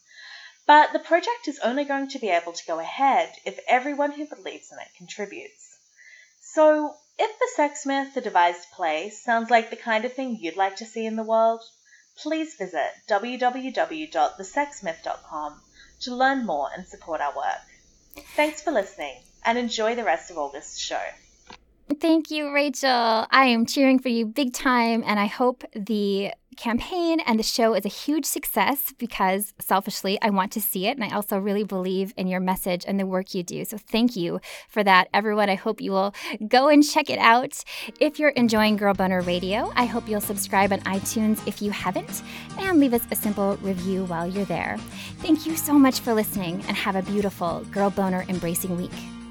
[0.66, 4.26] But the project is only going to be able to go ahead if everyone who
[4.26, 5.76] believes in it contributes.
[6.40, 10.56] So, if The Sex Myth, a devised play, sounds like the kind of thing you'd
[10.56, 11.62] like to see in the world,
[12.16, 15.60] please visit www.thesexmyth.com
[16.00, 17.60] to learn more and support our work.
[18.36, 21.02] Thanks for listening and enjoy the rest of August's show.
[22.00, 23.26] Thank you, Rachel.
[23.30, 27.74] I am cheering for you big time, and I hope the campaign and the show
[27.74, 31.64] is a huge success because selfishly I want to see it and I also really
[31.64, 33.64] believe in your message and the work you do.
[33.64, 35.48] So thank you for that everyone.
[35.48, 36.14] I hope you will
[36.48, 37.62] go and check it out.
[38.00, 42.22] If you're enjoying Girl Boner Radio, I hope you'll subscribe on iTunes if you haven't
[42.58, 44.76] and leave us a simple review while you're there.
[45.18, 49.21] Thank you so much for listening and have a beautiful Girl Boner embracing week.